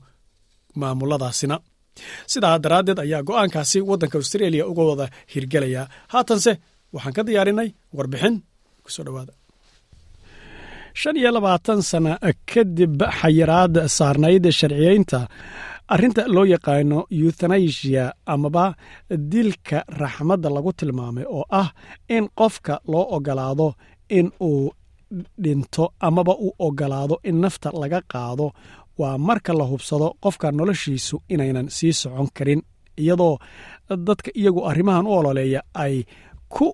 [0.81, 1.55] maamuladaasina.
[2.31, 6.51] Sidaa daraaddeed ayaa go'aankaasi waddanka australia uga wada hirgelayaa haatanse
[6.95, 8.35] waxaan ka diyaarinay warbixin
[8.83, 9.33] ku soo dhawaada
[10.93, 12.11] shan iyo labaatan sana
[12.51, 15.19] kadib xayiraad saarnayd sharciyeynta.
[15.93, 18.65] Arrinta loo yaqaano euthanasia amaba
[19.31, 21.69] dilka raxmadda lagu tilmaamay oo ah
[22.15, 23.67] in qofka loo ogolaado
[24.17, 24.69] in uu
[25.43, 28.47] dhinto amaba uu ogolaado in nafta laga qaado
[28.99, 32.61] waa marka la hubsado qofka noloshiisu inaynan sii socon karin
[33.01, 33.35] iyadoo
[34.07, 35.95] dadka iyagu arrimahan u ololeeya ay
[36.53, 36.67] ku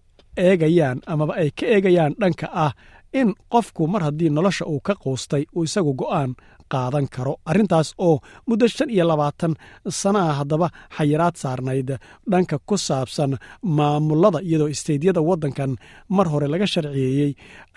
[0.47, 2.71] eegayaan amaba ay ka eegayaan dhanka ah
[3.19, 6.32] in qofku mar haddii nolosha uu ka quustay uu isagu go'aan
[6.73, 7.34] qaadan karo.
[7.49, 8.15] Arrintaas oo
[8.47, 9.54] muddo shan iyo labaatan
[9.99, 11.89] sana ah haddaba xayiraad saarnayd
[12.32, 13.32] dhanka ku saabsan
[13.78, 15.71] maamulada iyadoo isteydyada waddankan
[16.15, 17.32] mar hore laga sharciyeeyey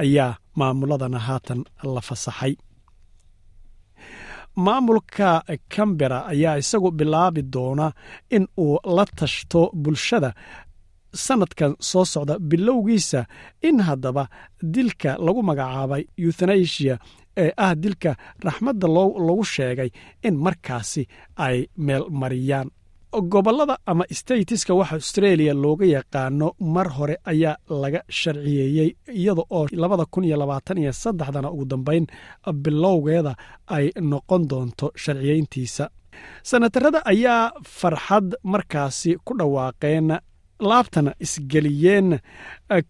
[0.05, 1.61] ayaa maamuladana haatan
[1.95, 2.55] la fasaxay.
[4.67, 5.31] Maamulka
[5.75, 7.87] cambera ayaa isagu bilaabi doona
[8.37, 10.31] in uu la tashto bulshada
[11.15, 13.25] sanadkan soo socda bilowgiisa
[13.63, 14.29] in haddaba
[14.75, 16.99] dilka lagu magacaabay euthanasia
[17.37, 18.17] ee ah dilka
[18.47, 18.87] raxmadda
[19.29, 19.91] lagu sheegay
[20.27, 21.03] in markaasi
[21.37, 22.69] ay meel mariyaan.
[23.33, 28.91] Gobollada ama statiska waxa australia looga yaqaano mar hore ayaa laga sharciyeeyey
[29.21, 32.07] iyada oo labada kun iyo labaatan iyo saddexdana ugu dambeyn
[32.65, 33.33] bilowgeeda
[33.77, 35.85] ay noqon doonto sharciyeyntiisa.
[36.43, 40.09] Sanatarada ayaa farxad markaasi ku dhawaaqeen
[40.61, 42.19] laabtana isgeliyeen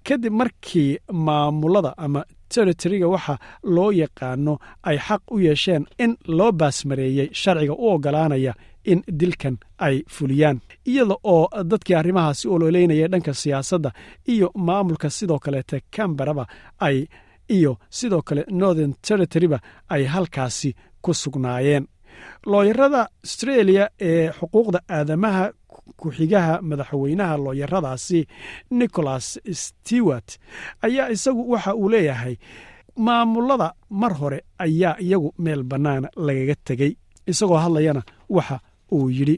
[0.09, 7.29] kadib markii maamulada ama territoriga waxa loo yaqaano ay xaq u yeesheen in loo baasmareeyey
[7.33, 8.55] sharciga u ogolaanaya
[8.85, 10.61] in dilkan ay fuliyaan.
[10.87, 13.91] Iyada oo dadkii arrimahaasi ololeynaya dhanka siyaasadda
[14.29, 16.47] iyo maamulka sidoo kaleete camberaba
[16.81, 17.07] ay
[17.49, 21.87] iyo sidoo kale northern territoryba ay halkaasi ku sugnaayeen.
[22.47, 25.53] Looyarada australia ee xuquuqda aadamaha
[26.01, 28.21] ku-xigaha madaxweynaha looyaradaasi
[28.81, 29.27] nicholas
[29.63, 30.29] stewart
[30.87, 32.35] ayaa isagu waxa uu leeyahay
[32.97, 36.93] maamulada mar hore ayaa iyagu meel bannaana lagaga tegey
[37.27, 38.57] isagoo hadlayana waxa
[38.93, 39.37] uu yidhi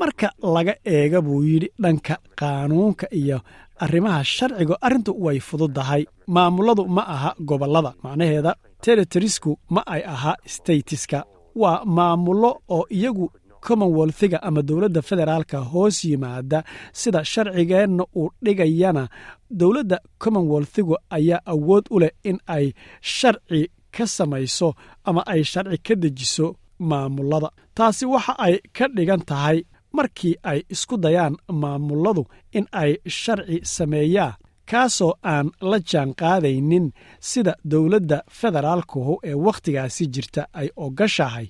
[0.00, 3.40] Marka laga eega buu yidhi dhanka qaanuunka iyo
[3.80, 6.04] arrimaha sharciga arrintu way fududahay.
[6.26, 14.42] Maamuladu ma aha gobollada macnaheeda territorisku ma ay aha statiska waa maamullo oo iyagu commonwealthiga
[14.42, 16.64] ama dowladda federaalka hoos yimaada.
[16.92, 19.08] Sida sharcigeenna uu dhigayana
[19.50, 25.94] dowladda commonwealthigu ayaa awood u leh in ay sharci ka samayso ama ay sharci ka
[25.94, 26.56] dejiso
[26.90, 27.48] maamulada.
[27.76, 29.58] Taasi waxa ay ka dhigan tahay
[29.96, 32.22] markii ay isku dayaan maamuladu
[32.58, 34.34] in ay sharci sameeyaan
[34.70, 36.86] kaasoo aan la jaan qaadaynin
[37.30, 41.46] sida dowladda federaalkuhu ee wakhtigaasi jirta ay ogashahay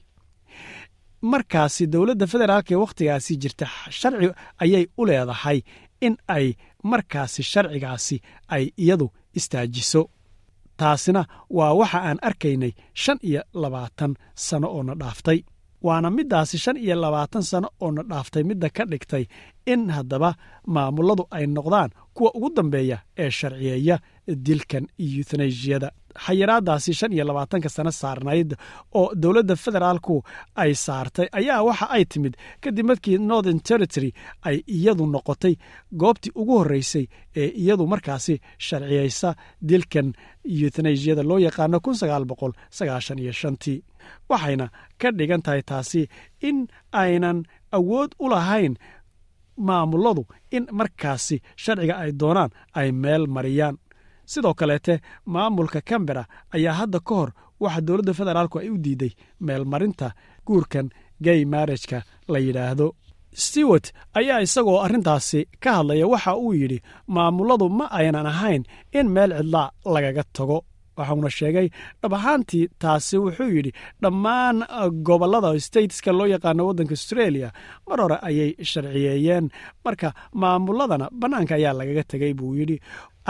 [1.32, 3.66] markaasi dowladda federaalka ee wakhtigaasi jirta
[3.98, 4.28] sharci
[4.64, 5.58] ayay u leedahay
[6.06, 6.46] in ay
[6.90, 8.16] markaasi sharcigaasi
[8.56, 9.06] ay iyadu
[9.38, 10.02] istaajiso
[10.80, 11.22] taasina
[11.56, 14.12] waa waxa aan arkaynay shan iyo labaatan
[14.46, 15.40] sano oo na dhaaftay.
[15.87, 19.24] Waana middaasi shan iyo labaatan sano oo na dhaaftay midda ka dhigtay
[19.72, 20.30] in haddaba
[20.74, 23.96] maamuladu ay noqdaan kuwa ugu dambeeya ee sharciyeeya
[24.46, 25.88] dilkan euthanaisiyada
[26.27, 28.51] xayiraadaasi shan iyo labaatanka sano saarnayd
[29.01, 30.16] oo dowladda federaalku
[30.62, 34.11] ay saartay ayaa waxa ay timid kadib markii northern territory
[34.48, 35.55] ay iyadu noqotay
[36.03, 37.05] goobtii ugu horreysay
[37.42, 38.35] ee iyadu markaasi
[38.67, 39.31] sharciyeysa
[39.71, 40.08] dilkan
[40.60, 41.79] yutanasiyada loo yaqaano
[43.40, 43.79] shantii.
[44.31, 44.67] Waxayna
[45.00, 46.02] ka dhigan tahay taasi
[46.48, 46.58] in
[47.02, 47.38] aynan
[47.79, 48.75] awood u lahayn
[49.69, 50.23] maamuladu
[50.56, 52.50] in markaasi sharciga ay doonaan
[52.81, 53.77] ay meel mariyaan
[54.33, 54.94] sidoo kaleete
[55.27, 56.25] maamulka cambera
[56.56, 59.12] ayaa hadda ka hor waxa dowladda federaalku ay u diiday
[59.46, 60.08] meelmarinta
[60.46, 60.87] guurkan
[61.25, 61.98] gay marrajka
[62.33, 62.88] la yidhaahdo.
[63.44, 63.87] Stewart
[64.18, 68.62] ayaa isagoo arrintaasi ka hadlaya waxa uu yidhi maamuladu ma aynan ahayn
[68.98, 70.58] in meel cidlaa lagaga tago.
[70.98, 71.68] Waxauna sheegay
[72.02, 74.56] dhab ahaantii taasi wuxuu yidhi dhammaan
[75.08, 77.48] gobollada stateska loo yaqaano waddanka australia
[77.88, 79.46] mar hore ayay sharciyeeyeen.
[79.85, 80.08] Marka
[80.42, 82.77] maamuladana bannaanka ayaa lagaga tegay buu yidhi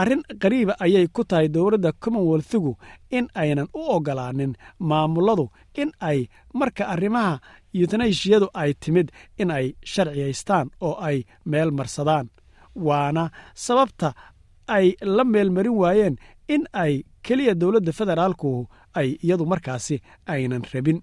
[0.01, 2.73] arrin qariiba ayay ku tahay dowladda commonwealthigu
[3.17, 4.53] in aynan u oggolaanin
[4.89, 5.45] maamuladu
[5.81, 6.19] in ay
[6.59, 7.33] marka arrimaha
[7.79, 9.07] yutanashiyadu ay timid
[9.41, 11.17] in ay sharciyaystaan oo ay
[11.51, 12.27] meel marsadaan.
[12.87, 13.23] Waana
[13.65, 14.09] sababta
[14.77, 14.85] ay
[15.15, 16.15] la meelmarin waayeen
[16.53, 16.93] in ay
[17.25, 18.51] keliya dowladda federaalku
[18.99, 19.95] ay iyadu markaasi
[20.33, 20.99] aynan rabin.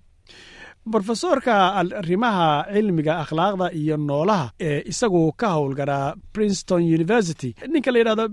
[0.90, 8.26] Brofesoorka arrimaha cilmiga akhlaaqda iyo noolaha ee isagu ka howlgaraa princeton university ninka la yidhahdo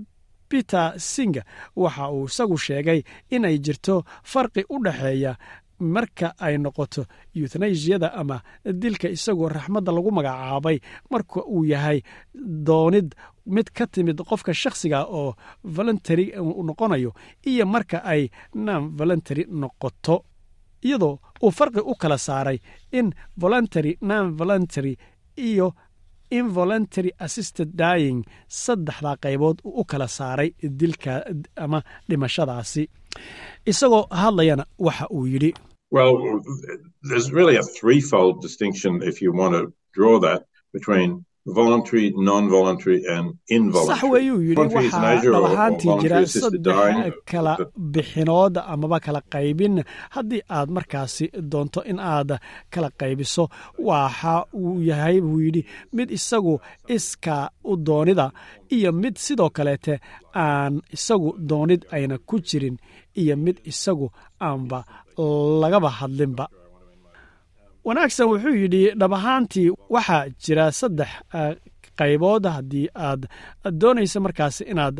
[0.48, 1.42] peter singa
[1.76, 3.94] waxa uu isagu sheegay inay jirto
[4.32, 5.32] farqi u dhexeeya
[5.80, 7.02] marka ay noqoto
[7.34, 8.36] yutanasiyada ama
[8.82, 10.78] dilka isagoo raxmadda lagu magacaabay
[11.12, 11.98] marka uu yahay
[12.68, 13.14] doonid
[13.54, 15.34] mid ka timid qofka shakhsiga oo
[15.76, 16.26] voluntary
[16.68, 17.10] noqonayo
[17.50, 18.22] iyo marka ay
[18.54, 20.16] non voluntary noqoto.
[20.84, 22.58] Iyadoo uu farqi u kala saaray
[22.98, 24.94] in voluntary non voluntary
[25.36, 25.66] iyo
[26.30, 30.50] involuntary assisted dying saddexdaa qaybood uu u kala saaray
[30.80, 31.24] dilka
[31.56, 32.88] ama dhimashadaasi.
[33.66, 35.54] Isagoo hadlayana waxa uu yidhi.
[35.90, 36.14] Well,
[41.56, 43.26] voluntary, non-voluntary, and
[43.56, 43.98] involuntary.
[44.00, 45.70] sax weeyuu yidhi waxaa
[46.02, 47.52] jira assisted saddex kala
[47.94, 49.74] bixinood amaba kala qaybin
[50.14, 52.30] haddii aad markaasi doonto in aad
[52.74, 53.44] kala qaybiso
[53.88, 55.62] waxa uu yahay buu yidhi
[55.96, 56.54] mid isagu
[56.96, 57.36] iska
[57.70, 58.26] u doonida
[58.76, 59.94] iyo mid sidoo kaleete
[60.44, 62.76] aan isagu doonid ayna ku jirin
[63.20, 64.06] iyo mid isagu
[64.48, 64.78] aanba
[65.62, 66.44] lagaba hadlinba
[67.88, 71.52] wanaagsan wuxuu yidhi dhab ahaantii waxaa jira saddex eh,
[72.00, 73.22] qaybood haddii aad
[73.80, 74.96] doonayso markaasi inaad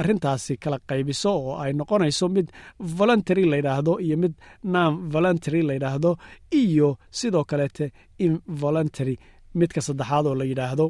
[0.00, 2.48] arintaasi kala qaybiso oo ay noqonayso mid
[2.98, 4.34] voluntary layidhaahdo iyo mid
[4.74, 6.10] non voluntary layidhaahdo
[6.62, 7.86] iyo sidoo kaleete
[8.26, 9.14] involuntary
[9.58, 10.86] midka saddexaad oo la yidhaahdo.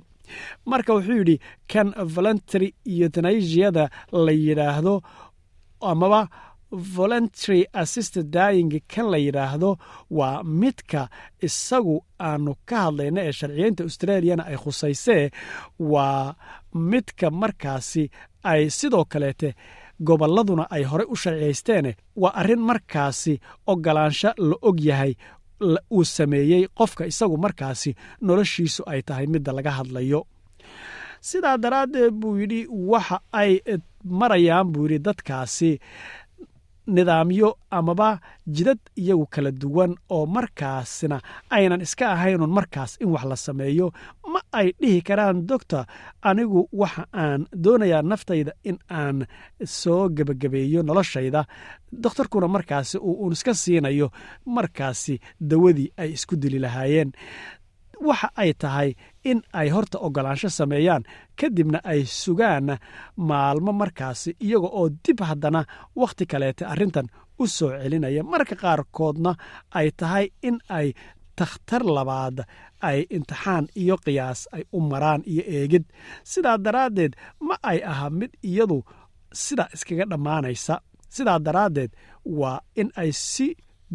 [0.70, 1.36] Marka wuxuu yidhi
[1.72, 3.84] kan voluntary eutanasiada
[4.26, 4.94] la yidhaahdo
[5.90, 6.20] amaba
[6.96, 9.70] voluntary assisted dying kan la yidhaahdo
[10.10, 11.08] waa midka
[11.48, 11.96] isagu
[12.28, 15.30] aanu ka hadlayna ee sharciyeynta australiana ay khusaysee
[15.92, 16.34] waa
[16.74, 18.04] midka markaasi
[18.52, 19.50] ay sidoo kaleete
[20.08, 21.90] gobolladuna ay horey u sharciyaysteene
[22.22, 23.34] waa arrin markaasi
[23.72, 25.12] ogolaansho la og yahay
[25.96, 27.90] uu sameeyey qofka isagu markaasi
[28.26, 30.20] noloshiisu ay tahay midda laga hadlayo.
[31.28, 32.60] Sidaa daraaddeed buu yidhi
[32.92, 33.52] waxa ay
[34.20, 35.70] marayaan buu yidhi dadkaasi
[36.86, 41.20] nidaamyo amaba jidad iyagu kala duwan oo markaasna
[41.50, 43.92] aynan iska ahaynun markaas in wax la sameeyo.
[44.32, 45.84] Ma ay dhihi karaan doctor
[46.22, 49.26] anigu waxa aan doonayaa naftayda in aan
[49.64, 51.44] soo gebagabeeyo noloshayda.
[52.02, 54.10] Dokhtarkuna markaasi uu uun iska siinayo
[54.46, 57.12] markaasi dawadii ay isku dili lahaayeen
[58.08, 58.88] waxa ay tahay
[59.30, 61.02] in ay horta ogolaansho sameeyaan
[61.40, 62.66] kadibna ay sugaan
[63.28, 65.60] maalmo markaasi iyaga oo dib haddana
[66.00, 67.06] wakhti kaleete arrintan
[67.38, 68.22] u soo celinaya.
[68.32, 69.32] Marka qaarkoodna
[69.78, 70.88] ay tahay in ay
[71.38, 72.36] takhtar labaad
[72.88, 75.84] ay imtixaan iyo qiyaas ay u maraan iyo eegid.
[76.30, 77.12] Sidaa daraaddeed
[77.46, 78.78] ma ay aha mid iyadu
[79.44, 80.74] sidaa iskaga dhammaanaysa.
[81.14, 81.90] Sidaa daraaddeed
[82.38, 83.46] waa in ay si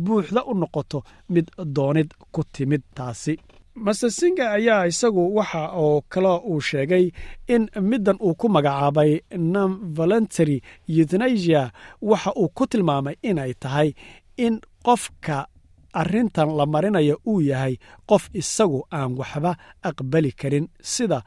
[0.05, 0.99] buuxda u noqoto
[1.33, 3.33] mid doonid ku timid taasi
[3.75, 4.09] master
[4.57, 7.11] ayaa isagu waxa oo kale uu sheegay
[7.47, 13.93] in middan uu ku magacaabay non voluntary euthanasia waxa uu ku tilmaamay inay tahay
[14.37, 15.47] in qofka
[15.93, 17.77] arrintan la marinayo uu yahay
[18.09, 19.51] qof isagu aan waxba
[19.89, 20.67] aqbali karin.
[20.81, 21.19] Sida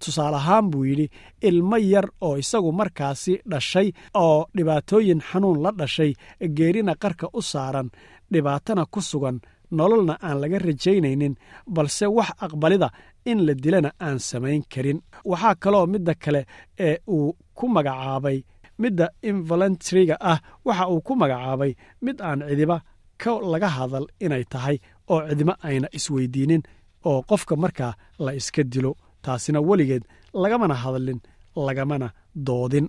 [0.00, 1.06] tusaale ahaan buu yidhi
[1.48, 6.12] ilmo yar oo isagu markaasi dhashay oo dhibaatooyin xanuun la dhashay
[6.56, 7.88] geerina qarka u saaran
[8.32, 9.40] dhibaatana ku sugan
[9.78, 11.34] nololna aan laga rajaynaynin
[11.74, 12.88] balse wax aqbalida
[13.30, 14.98] in la dilana aan samayn karin.
[15.30, 16.40] Waxaa kaloo midda kale
[16.86, 18.38] ee uu ku magacaabay
[18.82, 21.72] midda involuntriga ah waxa uu ku magacaabay
[22.04, 22.76] mid aan cidiba
[23.22, 24.76] ka laga hadal inay tahay
[25.12, 26.62] oo cidima ayna isweydiinin
[27.08, 27.92] oo qofka markaa
[28.24, 28.92] la iska dilo
[29.24, 30.04] taasina weligeed
[30.42, 31.20] lagamana hadlin
[31.66, 32.08] lagamana
[32.46, 32.86] doodin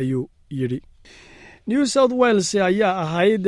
[0.00, 0.24] ayuu
[0.58, 0.78] yidhi.
[1.70, 3.44] New south wales ayaa ahayd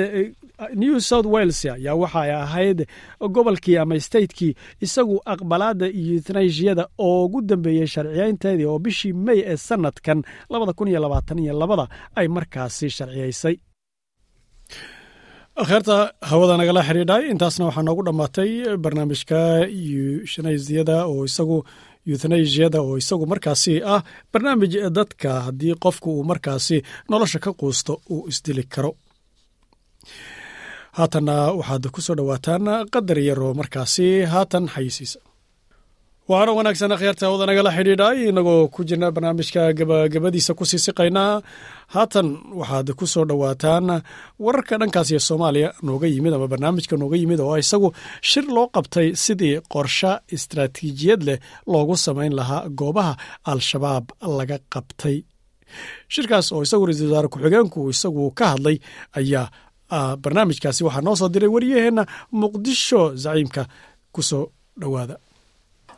[0.83, 2.79] new south wales ayaa waxay ahayd
[3.37, 4.53] gobolkii ama statekii
[4.87, 11.01] isagu aqbalaadda yuthnaishiyada oo ugu dambeeyey sharciyaynteedii oo bishii mey ee sanadkan labada iyo
[11.45, 13.57] iyo ay markaasi sharciyaysay
[15.69, 15.97] kheerta
[16.31, 17.23] hawada nagala xidhiidhay.
[17.33, 18.51] Intaasna waxaa noogu dhammaatay
[18.85, 19.41] barnaamijka
[19.93, 21.59] yushnaisiyada oo isagu
[22.11, 24.01] yuthnaisiyada oo isagu markaasi ah.
[24.33, 26.77] Barnaamij dadka haddii qofku uu markaasi
[27.11, 28.91] nolosha ka quusto uu isdili karo
[30.99, 32.64] haatanna waxaad ku soo dhowaataan
[32.95, 35.20] qadar yaroo markaasi haatan xayisiisa
[36.30, 41.32] waana wanaagsan akhyaarta hawada nagala xidhiidhay inagoo ku jirna barnaamijka gabagabadiisa ku sii siqaynaa
[41.95, 42.28] haatan
[42.61, 43.86] waxaad ku soo dhowaataan
[44.45, 47.88] wararka dhankaas iyo soomaaliya nooga yimid ama barnaamijka nooga yimid oo isagu
[48.30, 51.38] shir loo qabtay sidii qorshe istaraatiijiyad leh
[51.72, 53.12] loogu samayn lahaa goobaha
[53.53, 54.05] al-shabaab
[54.38, 55.16] laga qabtay.
[56.14, 58.76] Shirkaas oo isagu ra'iisul wasaare ku-xigeenku isagu ka hadlay
[59.20, 59.45] ayaa
[60.24, 62.05] barnaamijkaasi waxaa noo soo diray wariyaheenna
[62.43, 63.62] muqdisho zaciimka
[64.14, 64.45] ku soo
[64.80, 65.16] dhowaada.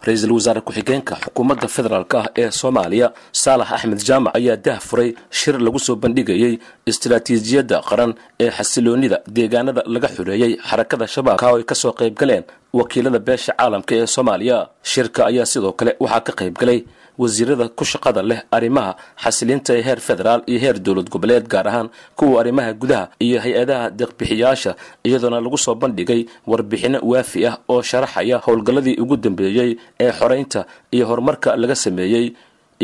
[0.06, 3.08] Ra'iisul wasaare ku-xigeenka xukuumadda federaalk ah ee soomaaliya
[3.42, 6.54] saalax axmed jaamac ayaa dah furay shir lagu soo bandhigayey
[6.90, 8.12] istaraatiijiyadda qaran
[8.44, 12.44] ee xasiloonnida deegaanada laga xureeyey xarakada shabaabka oo ay ka soo qayb galeen
[12.78, 14.58] wakiilada beesha caalamka ee soomaaliya.
[14.92, 16.78] Shirka ayaa sidoo kale waxaa ka qayb galay
[17.18, 18.92] wasiirada ku shaqada leh arrimaha
[19.24, 21.88] xasilinta ee heer federaal iyo heer dowlad goboleed gaar ahaan
[22.18, 24.72] kuwa arrimaha gudaha iyo hay'adaha deeqbixiyaasha
[25.04, 30.60] iyadoona lagu soo bandhigay warbixinno waafi ah oo sharaxaya howlgalladii ugu dambeeyey ee xoraynta
[30.90, 32.26] iyo horumarka laga sameeyey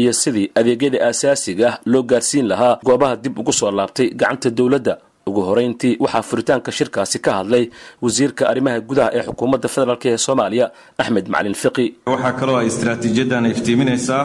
[0.01, 4.95] iyo sidii adeegyada aasaasiga ah loo gaarsiin lahaa goobaha dib ugu soo laabtay gacanta dowladda
[5.31, 7.65] ugu horeyntii waxaa furitaanka shirkaasi ka hadlay
[8.05, 10.67] wasiirka arrimaha gudaha ee xukuumadda federaalk ee soomaaliya
[11.03, 11.87] axmed macalin fiqi.
[12.13, 14.23] Waxaa kaloo ay istaraatiijiyaddan iftiiminaysaa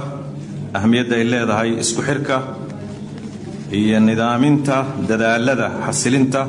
[0.79, 2.35] ahmiyadda ay leedahay isku xirka
[3.79, 4.75] iyo nidaaminta
[5.09, 6.41] dadaalada xasilinta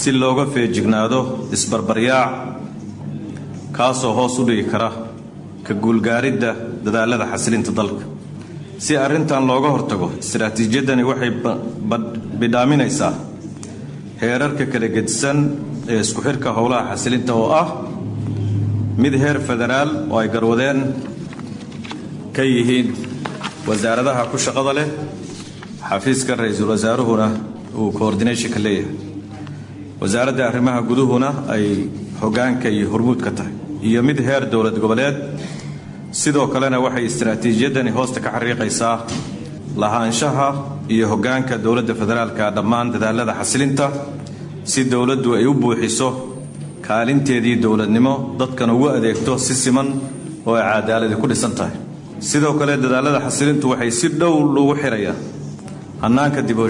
[0.00, 1.20] si looga feejignaado
[1.56, 2.30] isbarbaryaac
[3.76, 4.90] kaasoo hoos u dhigi kara
[5.66, 6.50] ka guulgaaridda
[6.84, 8.04] dadaalada xasilinta dalka.
[8.84, 11.30] Si arrintan looga hortago istaraatiijiyaddani waxay
[12.40, 13.12] bidhaaminaysaa
[14.20, 15.38] heerarka kala gedisan
[15.92, 17.68] ee isku xirka howlaha xasilinta oo ah
[19.02, 20.78] mid heer federaal oo ay garwadeen
[22.36, 22.88] ka yihiin
[23.68, 24.88] wasaaradaha ku shaqada leh
[25.90, 27.26] xafiiska ra'iisul wasaaruhuna
[27.80, 28.94] uu coordinationka leeyahay.
[30.00, 31.64] Wasaaradda arrimaha guduhuna ay
[32.22, 33.52] hoggaanka iyo hormuudka tahay
[33.88, 35.16] iyo mid heer dowlad goboleed.
[36.20, 38.96] Sidoo kalena waxay istaraatiijiyaddani hoosta ka xariiqaysaa
[39.82, 40.48] lahaanshaha
[40.94, 43.86] iyo hoggaanka dowladda federaalka dhammaan dadaalada xasilinta
[44.64, 46.08] si dowladdu ay u buuxiso
[46.86, 49.88] kaalinteedii dowladnimo dadkan ugu adeegto si siman
[50.46, 51.74] oo ay cadaaladi ku dhisan tahay.
[52.28, 55.18] Sidoo kale dadaalada xasilintu waxay si dhow lagu xirayaan
[56.02, 56.66] hannaanka dib u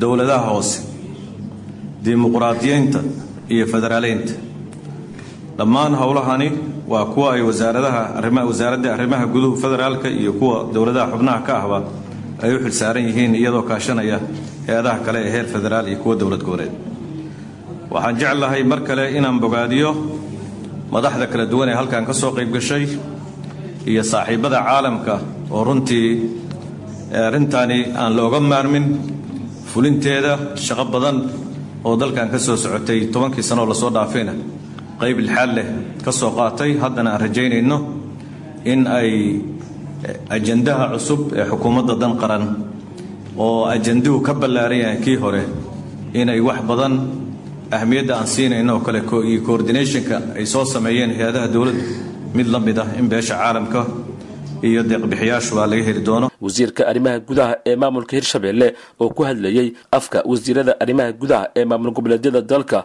[0.00, 0.76] dowladaha hoose
[2.04, 2.98] dimuqraadiyeynta
[3.54, 4.32] iyo federaaleynta
[5.58, 6.48] dhammaan howlahani
[6.88, 8.02] waa kuwa ay wasaaradaha
[8.50, 11.78] wasaaradda arrimaha guduhu federaalka iyo kuwa dowladaha xubnaha ka ahba
[12.42, 14.18] ay u xilsaaran yihiin iyadoo kaashanaya
[14.66, 16.72] hay'adaha kale ee heer federaal iyo kuwa dowlad goboleed.
[17.90, 19.90] Waxaan jeclahay mar kale inaan bogaadiyo
[20.94, 22.84] madaxda kala duwan ee halkan ka soo qayb gashay
[23.90, 25.14] iyo saaxiibbada caalamka
[25.50, 26.08] oo runtii
[27.28, 28.86] arrintaani aan looga maarmin
[29.72, 30.32] fulinteeda
[30.66, 31.16] shaqo badan
[31.86, 34.32] oo dalkan ka soo socotay tobankii sanoo la soo dhaafayna
[35.00, 35.66] qayb lixaad leh
[36.04, 37.76] ka soo qaatay haddana aan rajaynayno
[38.72, 39.10] in ay
[40.36, 42.44] ajandaha cusub ee xukuumadda dan qaran
[43.44, 45.42] oo ajanduhu ka ballaaran kii hore
[46.20, 46.94] inay wax badan
[47.78, 51.82] ahmiyadda aan siinayno oo kale iyo coordinationka ay soo sameeyeen hay'adaha dowladdu
[52.36, 53.80] mid la mid ah in beesha caalamka
[54.68, 56.26] iyo deeqbixiyaashuba laga heli doono.
[56.44, 58.68] Wasiirka arrimaha gudaha ee maamulka hirshabelle
[59.00, 59.68] oo ku hadlayey
[59.98, 62.78] afka wasiirada arrimaha gudaha ee maamul goboleedyada dalka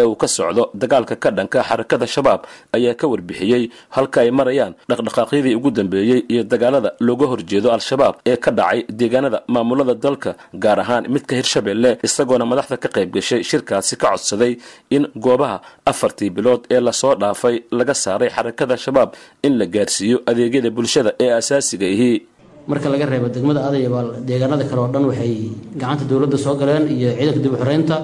[0.00, 2.40] ee uu ka socdo dagaalka ka dhanka xarakada shabaab
[2.76, 3.62] ayaa ka warbixiyey
[3.96, 9.38] halka ay marayaan dhaqdhaqaaqyadii ugu dambeeyey iyo dagaalada looga horjeedo al-shabaab ee ka dhacay deegaanada
[9.54, 10.30] maamulada dalka
[10.64, 14.52] gaar ahaan midka hirshabelle isagoona madaxda ka qayb gashay shirkaasi ka codsaday
[14.96, 15.56] in goobaha
[15.92, 19.10] afartii bilood ee la soo dhaafay laga saaray xarakada shabaab
[19.46, 22.10] in la gaarsiiyo adeegyada bulshada ee asaasiga ihi
[22.72, 25.32] marka laga reebo degmada adayabaal deegaanada kale oo dhan waxay
[25.80, 27.96] gacanta dowladda soo galeen iyo ciidanka dib u xoreynta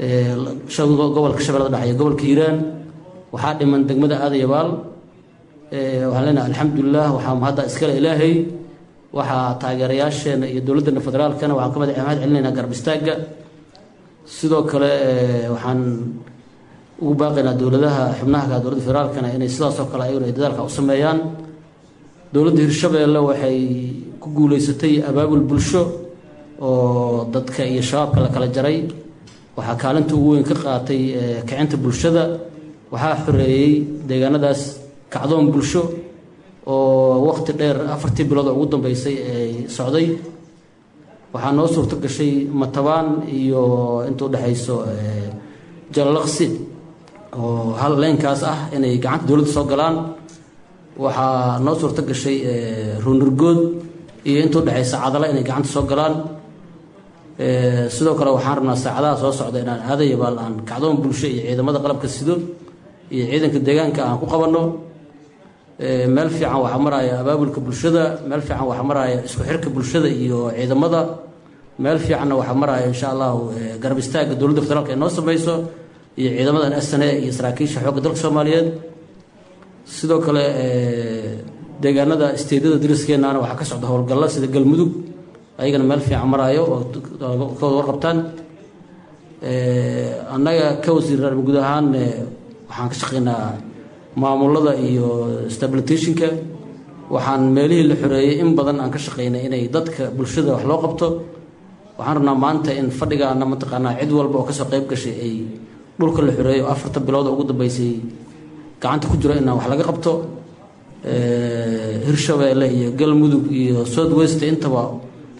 [0.00, 2.56] gobolka shabeellada dhexe iyo gobolka hiiraan
[3.32, 4.68] waxaa dhiman degmada aadayabaal
[6.08, 8.34] waxaan leenahay alxamdulilah waxaa hadda iskale ilaahay.
[9.12, 13.14] Waxaa taageerayaasheena iyo dowladdeena federaalkana waxaan ka mad mahad celinaynaa garab istaagga
[14.36, 14.92] sidoo kale
[15.54, 15.80] waxaan
[17.02, 21.18] ugu baaqaynaa dowladaha xubnaha dowladda federaalkana inay sidaasoo kale ayaguna ay dadaalka u sameeyaan.
[22.34, 23.58] Dowladda hirshabeelle waxay
[24.22, 25.82] ku guuleysatay abaabul bulsho
[26.66, 28.78] oo dadka iyo shabaabka la kala jaray
[29.56, 31.02] waxaa kaalinta ugu weyn ka qaatay
[31.48, 32.22] kicinta bulshada
[32.92, 33.72] waxaa xoreeyey
[34.08, 34.60] deegaanadaas
[35.12, 35.82] kacdoon bulsho
[36.66, 40.06] oo waqti dheer afartii bilood oo ugu dambeysay ay socday.
[41.32, 43.62] Waxaa noo suurto gashay matabaan iyo
[44.08, 44.76] inta udhexayso
[45.94, 46.46] jalalaqsi
[47.38, 49.96] oo hal leynkaas ah inay gacanta dowladda soo galaan.
[51.04, 52.36] Waxaa noo suurto gashay
[53.04, 53.60] ruunurgood
[54.28, 56.14] iyo inta udhexaysa cadala inay gacanta soo galaan
[57.38, 62.08] sidoo kale waxaan rabnaa saacadaha soo socda inaan aadayabaal aan kacdoon bulsho iyo ciidamada qalabka
[62.08, 62.34] sido
[63.14, 64.62] iyo ciidanka deegaanka aan ku qabanno.
[66.14, 71.00] Meel fiican waxaa maraya abaabulka bulshada meel fiican waxaa maraya isku xirka bulshada iyo ciidamada.
[71.78, 73.40] Meel fiicanna waxaa maraya insha allahu
[73.82, 75.54] garab istaagga dowladda federaalka ay noo sameyso
[76.20, 78.68] iyo ciidamadan sne iyo saraakiisha xoogga dalka soomaaliyeed.
[79.96, 80.44] Sidoo kale
[81.82, 84.90] deegaanada isteedyada dariskeenana waxaa ka socda howlgalla sida galmudug
[85.60, 88.18] ayagana meel fiican maraayo oo warqabtaan
[90.34, 91.86] annaga ka wasiir guud ahaan
[92.68, 93.54] waxaan ka shaqeynaa
[94.16, 95.06] maamulada iyo
[95.54, 96.28] stabilitationka
[97.14, 101.06] waxaan meelihii la xoreeyey in badan aan ka shaqeynay inay dadka bulshada wax loo qabto.
[101.98, 105.34] Waxaan rabnaa maanta in fadhigaana mataqaanaa cid walba oo ka soo qayb gashay ay
[105.98, 107.92] dhulka la xoreeyo oo afarta bilood oo ugu dambeysay
[108.80, 110.12] gacanta ku jiro inaan wax laga qabto.
[112.06, 114.82] Hirshabeelle iyo galmudug iyo south west intaba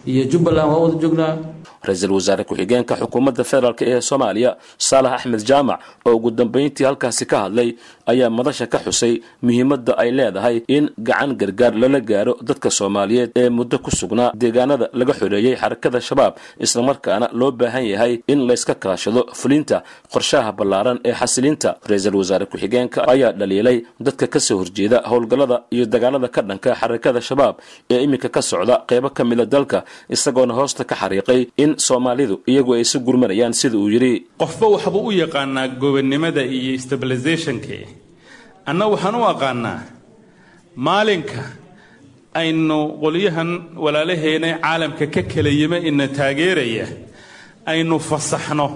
[0.07, 1.37] iyo jubbaland waa wada joognaa.
[1.87, 7.39] Ra'iisul wasaare ku-xigeenka xukuumadda federaalk ee soomaaliya saalax axmed jaamac oo ugu dambeyntii halkaasi ka
[7.49, 7.69] hadlay
[8.13, 9.15] ayaa madasha ka xusay
[9.47, 14.87] muhiimadda ay leedahay in gacan gargaar lala gaaro dadka soomaaliyeed ee muddo ku sugnaa deegaanada
[15.01, 16.33] laga xoreeyey xarakada shabaab
[16.67, 19.77] islamarkaana loo baahan yahay in layska kaashado fulinta
[20.15, 21.71] qorshaha ballaaran ee xasilinta.
[21.91, 27.21] Ra'iisul wasaare ku-xigeenka ayaa dhaliilay dadka ka soo horjeeda howlgallada iyo dagaalada ka dhanka xarakada
[27.29, 27.55] shabaab
[27.93, 29.79] ee iminka ka socda qeybo ka mida dalka
[30.17, 34.15] isagoona hoosta ka xariiqay in soomaalidu iyagu ay isu gurmanayaan sida uu yidhi.
[34.43, 37.77] Qofba waxbuu u yaqaanaa gobonnimada iyo stabilizationka
[38.71, 39.79] anna waxaan u aqaanaa
[40.87, 41.41] maalinka
[42.43, 43.51] aynu qolyahan
[43.85, 46.87] walaalaheena caalamka ka kala yima ina taageeraya
[47.73, 48.67] aynu fasaxno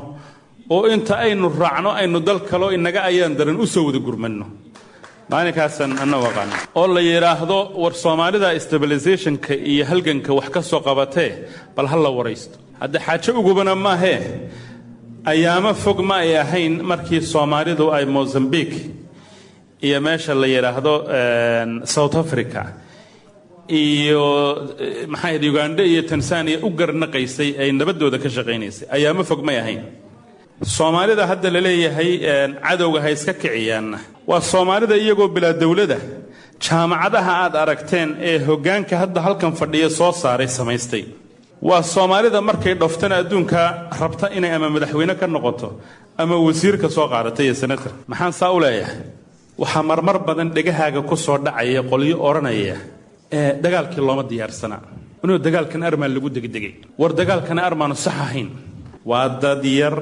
[0.75, 4.47] oo inta aynu raacno aynu dal kaloo inaga ayaan daran u soo wada gurmanno
[5.31, 10.81] maalinkaasaan anna u aqaana oo la yidhaahdo war soomaalida stabilizationka iyo halganka wax ka soo
[10.89, 11.31] qabatee
[11.77, 12.57] bal ha la waraysto.
[12.81, 14.21] Hadda xaajo ugubana maahee
[15.33, 18.79] ayaamo fog ma ay ahayn markii soomaalidu ay mozambique
[19.87, 20.95] iyo meesha la yidhaahdo
[21.95, 22.63] south africa
[23.69, 24.25] iyo
[25.13, 28.87] maxaa uganda iyo tanzania u garnaqaysay ay nabaddooda ka shaqaynaysay.
[28.97, 29.83] Ayaamo fog may ahayn.
[30.77, 32.11] Soomaalida hadda la leeyahay
[32.67, 33.99] cadowga ha iska kiciyaanna
[34.31, 35.99] waa soomaalida iyagoo bilaa dowladda
[36.67, 41.05] jaamacadaha aad aragteen ee hoggaanka hadda halkan fadhiya soo saaray samaystay.
[41.69, 43.61] Waa soomaalida markay dhoftana adduunka
[44.01, 45.69] rabta inay ama madaxweyne ka noqoto
[46.23, 47.93] ama wasiirka soo qaadatay iyo senator.
[48.11, 48.99] Maxaan saa u leeyahay
[49.63, 52.77] waxaa marmar badan dhegahaaga ku soo dhacaya qolyo odhanaya
[53.65, 54.83] dagaalkii looma diyaarsanaa
[55.25, 56.73] inuu dagaalkan armaan lagu degdegay.
[57.01, 58.49] War dagaalkana armaanu sax ahayn.
[59.11, 59.97] Waa dad yar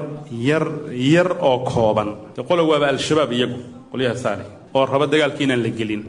[0.49, 0.65] yar
[1.13, 2.09] yar oo kooban.
[2.49, 3.57] Qolo waaba al-shabaab iyagu
[3.91, 4.43] qolyaha saale
[4.75, 6.01] oo raba dagaalkii inaan la gelin.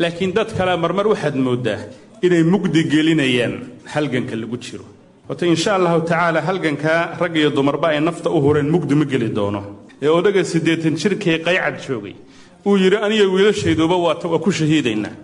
[0.00, 1.80] Laakiin dad kalea marmar waxaad mooddaa
[2.26, 3.54] inay mugdi gelinayaan
[3.94, 4.84] halganka lagu jiro.
[5.28, 9.28] Horta insha allahu tacaala halgankaa rag iyo dumarba ay nafta u hureen mugdi ma geli
[9.38, 9.60] doono.
[10.04, 12.14] Ee odaga siddeetan jirkii qaycad joogay
[12.66, 15.14] uu yidhi aniga wiilashayduba waa ku shahiidaynaa.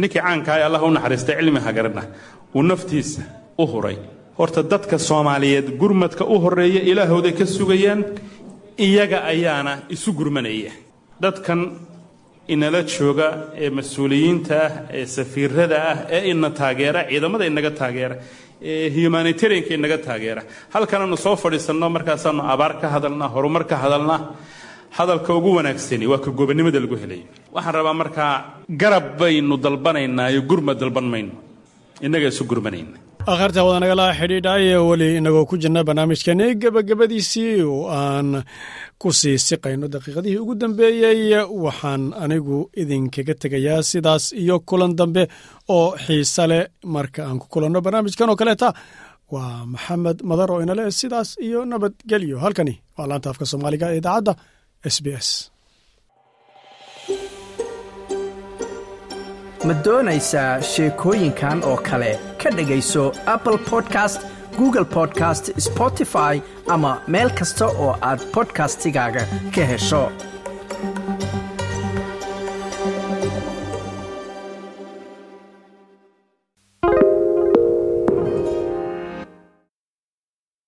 [0.00, 2.02] Ninkii caankaha ee allah u naxariistay cilmi hagarna
[2.56, 3.22] uu naftiisa
[3.58, 3.96] u huray.
[4.38, 8.00] Horta dadka soomaaliyeed gurmadka u horreeya ilaahooday ka sugayaan
[8.86, 10.72] iyaga ayaana isu gurmanaya.
[11.22, 11.60] Dadkan
[12.54, 13.28] inala jooga
[13.62, 18.16] ee mas'uuliyiinta ah ee safiirada ah ee ina taageera ciidamada inaga taageera
[18.70, 20.42] ee humanitarianka inaga taageera.
[20.74, 24.20] Halkananu soo fadhiisanno markaasaanu abaar ka hadalnaa horumar ka hadalnaa
[24.98, 27.24] hadalka ugu wanaagsani waa ka gobonnimada lagu helayo
[27.54, 28.32] waxaan rabaa markaa
[28.82, 31.34] garab baynu dalbanaynaayo gurma dalban mayno
[32.06, 32.96] innaga isu gurmanayna
[33.32, 38.28] akharta wada nagala xidhiidhaye weli inagoo ku jirna barnaamijkeeni gebagabadiisii oo aan
[39.02, 41.20] ku sii siqayno daqiiqadihii ugu dambeeyey
[41.64, 45.22] waxaan anigu idinkaga tegayaa sidaas iyo kulan dambe
[45.76, 46.62] oo xiise leh.
[46.94, 48.68] Marka aan ku kulanno barnaamijkan oo kaleeta
[49.34, 52.36] waa maxamed madar oo inale sidaas iyo nabadgelyo.
[52.44, 54.32] Halkani waa laanta afka soomaaliga ee idaacadda
[54.94, 54.96] s
[59.66, 62.10] ma doonaysaa sheekooyinkan oo kale
[62.42, 64.20] ka dhegayso apple podcast
[64.58, 66.34] google podcast spotify
[66.74, 69.22] ama meel kasta oo aad bodkastigaaga
[69.54, 70.02] ka hesho